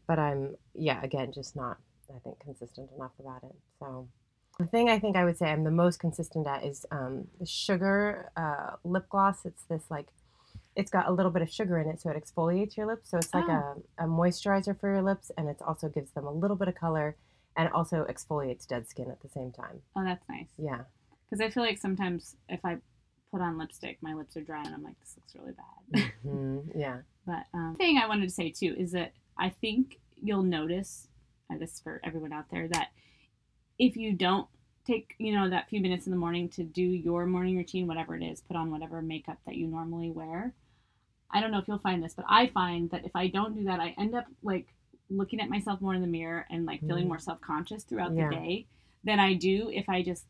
But 0.06 0.18
I'm 0.18 0.56
yeah, 0.74 1.02
again, 1.02 1.32
just 1.32 1.54
not 1.56 1.78
I 2.14 2.18
think 2.20 2.38
consistent 2.40 2.90
enough 2.96 3.12
about 3.20 3.42
it. 3.44 3.54
So 3.80 4.08
the 4.58 4.66
thing 4.66 4.88
I 4.88 4.98
think 4.98 5.16
I 5.16 5.24
would 5.24 5.36
say 5.36 5.50
I'm 5.50 5.64
the 5.64 5.70
most 5.70 5.98
consistent 6.00 6.46
at 6.46 6.64
is 6.64 6.86
um, 6.90 7.28
the 7.38 7.44
sugar 7.46 8.32
uh, 8.36 8.76
lip 8.84 9.08
gloss. 9.10 9.44
It's 9.44 9.64
this 9.64 9.84
like 9.90 10.06
it's 10.76 10.90
got 10.90 11.08
a 11.08 11.12
little 11.12 11.32
bit 11.32 11.42
of 11.42 11.50
sugar 11.50 11.78
in 11.78 11.88
it, 11.88 12.00
so 12.00 12.10
it 12.10 12.22
exfoliates 12.22 12.76
your 12.76 12.86
lips. 12.86 13.10
So 13.10 13.16
it's 13.18 13.32
like 13.34 13.48
Oh. 13.48 13.82
a, 13.98 14.04
a 14.04 14.06
moisturizer 14.06 14.78
for 14.78 14.88
your 14.92 15.02
lips, 15.02 15.30
and 15.36 15.48
it 15.48 15.60
also 15.66 15.88
gives 15.88 16.10
them 16.12 16.26
a 16.26 16.32
little 16.32 16.56
bit 16.56 16.68
of 16.68 16.74
color, 16.74 17.16
and 17.56 17.68
also 17.72 18.04
exfoliates 18.08 18.66
dead 18.66 18.86
skin 18.88 19.10
at 19.10 19.20
the 19.22 19.28
same 19.28 19.50
time. 19.50 19.80
Oh, 19.96 20.04
that's 20.04 20.28
nice. 20.28 20.48
Yeah, 20.58 20.82
Because 21.28 21.40
I 21.40 21.48
feel 21.50 21.62
like 21.62 21.78
sometimes 21.78 22.36
if 22.48 22.64
I 22.64 22.76
put 23.32 23.40
on 23.40 23.56
lipstick, 23.58 23.98
my 24.02 24.12
lips 24.14 24.36
are 24.36 24.42
dry 24.42 24.62
and 24.62 24.74
I'm 24.74 24.82
like, 24.84 25.00
this 25.00 25.16
looks 25.16 25.34
really 25.34 25.54
bad. 25.54 26.12
Mhm, 26.24 26.72
yeah, 26.76 26.98
But 27.26 27.46
um, 27.54 27.72
the 27.72 27.78
thing 27.78 27.98
I 27.98 28.06
wanted 28.06 28.28
to 28.28 28.34
say 28.34 28.50
too 28.50 28.74
is 28.78 28.92
that 28.92 29.12
I 29.38 29.48
think 29.48 29.98
you'll 30.22 30.42
notice, 30.42 31.08
and 31.50 31.58
this 31.60 31.72
is 31.74 31.80
for 31.80 32.00
everyone 32.04 32.32
out 32.34 32.50
there, 32.50 32.68
that 32.68 32.88
if 33.78 33.96
you 33.96 34.12
don't 34.12 34.46
take, 34.86 35.14
you 35.18 35.32
know, 35.34 35.48
that 35.50 35.68
few 35.68 35.80
minutes 35.80 36.06
in 36.06 36.12
the 36.12 36.18
morning 36.18 36.48
to 36.50 36.62
do 36.62 36.82
your 36.82 37.26
morning 37.26 37.56
routine, 37.56 37.86
whatever 37.86 38.14
it 38.14 38.22
is, 38.22 38.40
put 38.42 38.56
on 38.56 38.70
whatever 38.70 39.00
makeup 39.02 39.38
that 39.46 39.56
you 39.56 39.66
normally 39.66 40.10
wear. 40.10 40.52
I 41.30 41.40
don't 41.40 41.50
know 41.50 41.58
if 41.58 41.68
you'll 41.68 41.78
find 41.78 42.02
this, 42.02 42.14
but 42.14 42.24
I 42.28 42.46
find 42.46 42.90
that 42.90 43.04
if 43.04 43.14
I 43.14 43.26
don't 43.28 43.54
do 43.54 43.64
that, 43.64 43.80
I 43.80 43.94
end 43.98 44.14
up 44.14 44.26
like 44.42 44.66
looking 45.10 45.40
at 45.40 45.48
myself 45.48 45.80
more 45.80 45.94
in 45.94 46.00
the 46.00 46.06
mirror 46.06 46.46
and 46.50 46.66
like 46.66 46.80
feeling 46.80 47.04
Mhm. 47.04 47.08
more 47.08 47.18
self 47.18 47.40
conscious 47.40 47.84
throughout 47.84 48.14
Yeah. 48.16 48.28
the 48.28 48.34
day 48.36 48.66
than 49.04 49.20
I 49.20 49.34
do 49.34 49.70
if 49.70 49.88
I 49.88 50.02
just 50.02 50.24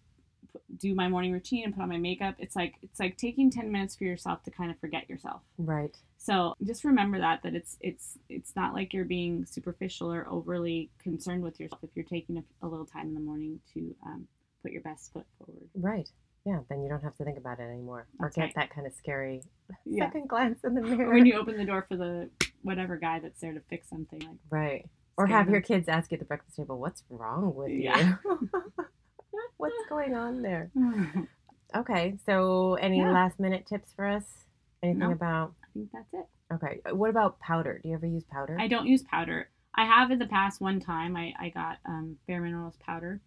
do 0.78 0.94
my 0.94 1.08
morning 1.08 1.32
routine 1.32 1.64
and 1.64 1.74
put 1.74 1.82
on 1.82 1.88
my 1.88 1.98
makeup. 1.98 2.34
It's 2.38 2.56
like 2.56 2.76
it's 2.82 2.98
like 3.00 3.16
taking 3.16 3.50
10 3.50 3.70
minutes 3.70 3.96
for 3.96 4.04
yourself 4.04 4.42
to 4.44 4.50
kind 4.50 4.70
of 4.70 4.78
forget 4.78 5.08
yourself. 5.08 5.42
right. 5.58 5.96
So 6.18 6.54
just 6.64 6.82
remember 6.84 7.18
that 7.18 7.42
that 7.42 7.54
it's 7.54 7.76
it's 7.80 8.18
it's 8.28 8.56
not 8.56 8.74
like 8.74 8.92
you're 8.92 9.04
being 9.04 9.44
superficial 9.44 10.12
or 10.12 10.26
overly 10.28 10.90
concerned 10.98 11.42
with 11.42 11.60
yourself 11.60 11.84
if 11.84 11.90
you're 11.94 12.04
taking 12.04 12.38
a, 12.38 12.44
a 12.62 12.68
little 12.68 12.86
time 12.86 13.06
in 13.08 13.14
the 13.14 13.20
morning 13.20 13.60
to 13.74 13.94
um, 14.04 14.26
put 14.62 14.72
your 14.72 14.80
best 14.82 15.12
foot 15.12 15.26
forward. 15.38 15.68
Right. 15.74 16.10
Yeah, 16.46 16.60
then 16.70 16.80
you 16.82 16.88
don't 16.88 17.02
have 17.02 17.16
to 17.16 17.24
think 17.24 17.38
about 17.38 17.58
it 17.58 17.64
anymore 17.64 18.06
or 18.20 18.26
That's 18.28 18.36
get 18.36 18.42
right. 18.42 18.54
that 18.54 18.70
kind 18.70 18.86
of 18.86 18.92
scary 18.94 19.42
Yeah. 19.84 20.04
second 20.06 20.28
glance 20.28 20.62
in 20.62 20.74
the 20.74 20.80
mirror. 20.80 21.10
Or 21.10 21.14
when 21.14 21.26
you 21.26 21.34
open 21.34 21.56
the 21.56 21.64
door 21.64 21.84
for 21.88 21.96
the 21.96 22.30
whatever 22.62 22.96
guy 22.96 23.18
that's 23.18 23.40
there 23.40 23.52
to 23.52 23.60
fix 23.68 23.88
something 23.90 24.20
like 24.20 24.38
right. 24.48 24.88
Or 25.18 25.26
have 25.26 25.46
them. 25.46 25.54
your 25.54 25.60
kids 25.62 25.88
ask 25.88 26.10
you 26.12 26.16
at 26.16 26.20
the 26.20 26.24
breakfast 26.26 26.56
table, 26.56 26.78
"What's 26.78 27.02
wrong 27.10 27.52
with 27.54 27.70
Yeah. 27.70 28.16
you? 28.24 28.50
What's 29.56 29.74
going 29.88 30.14
on 30.14 30.42
there?" 30.42 30.70
Okay, 31.74 32.16
so 32.24 32.74
any 32.76 32.98
Yeah. 32.98 33.10
last 33.10 33.40
minute 33.40 33.66
tips 33.66 33.92
for 33.92 34.06
us? 34.06 34.44
Anything 34.84 35.00
No. 35.00 35.10
about? 35.10 35.54
I 35.64 35.66
think 35.74 35.90
that's 35.92 36.14
it. 36.14 36.26
Okay, 36.54 36.80
what 36.94 37.10
about 37.10 37.40
powder? 37.40 37.80
Do 37.82 37.88
you 37.88 37.94
ever 37.96 38.06
use 38.06 38.22
powder? 38.24 38.56
I 38.58 38.68
don't 38.68 38.86
use 38.86 39.02
powder. 39.02 39.50
I 39.74 39.84
have 39.84 40.10
in 40.12 40.18
the 40.20 40.28
past 40.28 40.60
one 40.60 40.78
time 40.78 41.16
I, 41.16 41.34
I 41.38 41.48
got 41.50 41.78
um, 41.84 42.18
Bare 42.28 42.40
Minerals 42.40 42.76
powder 42.76 43.20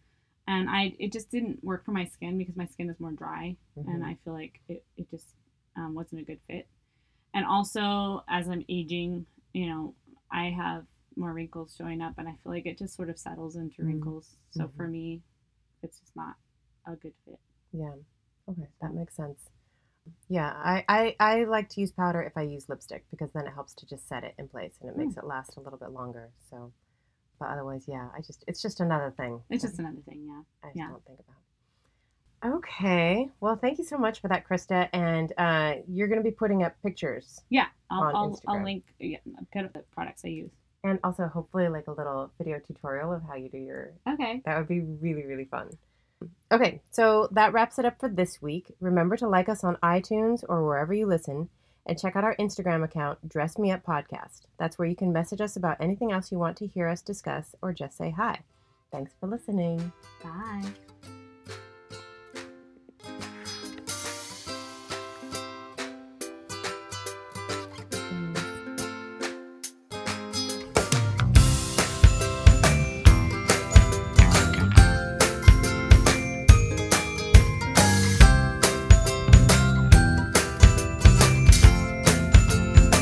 and 0.49 0.69
I 0.69 0.95
it 0.99 1.13
just 1.13 1.31
didn't 1.31 1.63
work 1.63 1.85
for 1.85 1.93
my 1.93 2.05
skin 2.05 2.39
because 2.39 2.57
my 2.57 2.67
skin 2.67 2.91
is 2.91 2.99
more 2.99 3.13
dry 3.13 3.57
and 3.87 4.03
Mhm. 4.03 4.05
I 4.05 4.17
feel 4.25 4.33
like 4.33 4.61
it, 4.69 4.85
it 4.97 5.09
just 5.11 5.35
um, 5.77 5.95
wasn't 5.95 6.21
a 6.21 6.25
good 6.25 6.41
fit. 6.47 6.67
And 7.33 7.45
also, 7.45 8.23
as 8.29 8.49
I'm 8.49 8.65
aging, 8.69 9.27
you 9.53 9.67
know, 9.69 9.95
I 10.31 10.45
have 10.51 10.85
more 11.17 11.33
wrinkles 11.33 11.75
showing 11.77 12.01
up, 12.01 12.15
and 12.19 12.27
I 12.27 12.33
feel 12.43 12.53
like 12.53 12.67
it 12.67 12.77
just 12.79 12.95
sort 12.95 13.09
of 13.09 13.19
settles 13.19 13.55
into 13.57 13.83
Mm. 13.83 13.87
wrinkles. 13.87 14.37
So 14.51 14.67
Mhm. 14.67 14.75
for 14.77 14.87
me, 14.87 15.21
it's 15.83 15.99
just 15.99 16.15
not 16.15 16.35
a 16.87 16.95
good 16.97 17.13
fit. 17.25 17.39
Yeah. 17.73 17.95
Okay, 18.49 18.67
that 18.81 18.93
makes 18.93 19.15
sense. 19.15 19.49
Yeah, 20.29 20.53
I, 20.55 20.85
I, 20.89 21.15
I 21.19 21.43
like 21.45 21.69
to 21.69 21.81
use 21.81 21.91
powder 21.91 22.21
if 22.21 22.37
I 22.37 22.43
use 22.43 22.69
lipstick 22.69 23.05
because 23.11 23.31
then 23.33 23.47
it 23.47 23.53
helps 23.53 23.73
to 23.75 23.87
just 23.87 24.07
set 24.07 24.23
it 24.23 24.35
in 24.39 24.47
place 24.47 24.75
and 24.81 24.89
it 24.89 24.97
makes 24.97 25.15
Hmm. 25.15 25.17
it 25.17 25.25
last 25.25 25.57
a 25.57 25.61
little 25.61 25.79
bit 25.79 25.91
longer. 25.91 26.31
So, 26.49 26.73
but 27.39 27.49
otherwise, 27.49 27.85
yeah, 27.87 28.09
I 28.15 28.21
just 28.21 28.43
it's 28.47 28.61
just 28.61 28.79
another 28.79 29.13
thing. 29.15 29.41
It's 29.49 29.63
just 29.63 29.79
another 29.79 30.01
thing, 30.07 30.25
yeah. 30.27 30.41
I 30.63 30.67
just 30.67 30.77
yeah. 30.77 30.87
don't 30.89 31.05
think 31.05 31.19
about. 31.19 32.55
Okay, 32.57 33.29
well, 33.41 33.57
thank 33.57 33.79
you 33.79 33.83
so 33.83 33.97
much 33.97 34.21
for 34.21 34.29
that, 34.29 34.47
Krista. 34.47 34.87
And 34.93 35.33
uh, 35.37 35.73
you're 35.89 36.07
going 36.07 36.19
to 36.19 36.23
be 36.23 36.31
putting 36.31 36.63
up 36.63 36.73
pictures 36.81 37.41
Yeah, 37.49 37.65
I'll, 37.91 38.15
I'll, 38.15 38.41
I'll 38.47 38.63
link 38.63 38.85
yeah, 38.99 39.17
kind 39.53 39.65
of 39.65 39.73
the 39.73 39.83
products 39.93 40.23
I 40.23 40.29
use. 40.29 40.51
and 40.83 40.99
also 41.03 41.27
hopefully 41.27 41.67
like 41.67 41.87
a 41.87 41.91
little 41.91 42.31
video 42.37 42.59
tutorial 42.59 43.11
of 43.11 43.23
how 43.23 43.35
you 43.35 43.49
do 43.49 43.57
your 43.57 43.91
Okay. 44.07 44.41
That 44.45 44.57
would 44.57 44.67
be 44.69 44.79
really, 44.79 45.25
really 45.25 45.45
fun. 45.45 45.69
Okay, 46.51 46.81
so 46.91 47.27
that 47.31 47.53
wraps 47.53 47.79
it 47.79 47.85
up 47.85 47.99
for 47.99 48.09
this 48.09 48.41
week. 48.41 48.73
Remember 48.79 49.15
to 49.17 49.27
like 49.27 49.49
us 49.49 49.63
on 49.63 49.77
iTunes 49.83 50.43
or 50.47 50.65
wherever 50.65 50.93
you 50.93 51.07
listen, 51.07 51.49
and 51.85 51.99
check 51.99 52.15
out 52.15 52.23
our 52.23 52.35
Instagram 52.35 52.83
account, 52.83 53.27
Dress 53.27 53.57
Me 53.57 53.71
Up 53.71 53.83
Podcast. 53.83 54.41
That's 54.57 54.77
where 54.77 54.87
you 54.87 54.95
can 54.95 55.13
message 55.13 55.41
us 55.41 55.55
about 55.55 55.77
anything 55.79 56.11
else 56.11 56.31
you 56.31 56.39
want 56.39 56.57
to 56.57 56.67
hear 56.67 56.87
us 56.87 57.01
discuss 57.01 57.55
or 57.61 57.73
just 57.73 57.97
say 57.97 58.11
hi. 58.11 58.39
Thanks 58.91 59.13
for 59.19 59.27
listening. 59.27 59.91
Bye. 60.23 60.63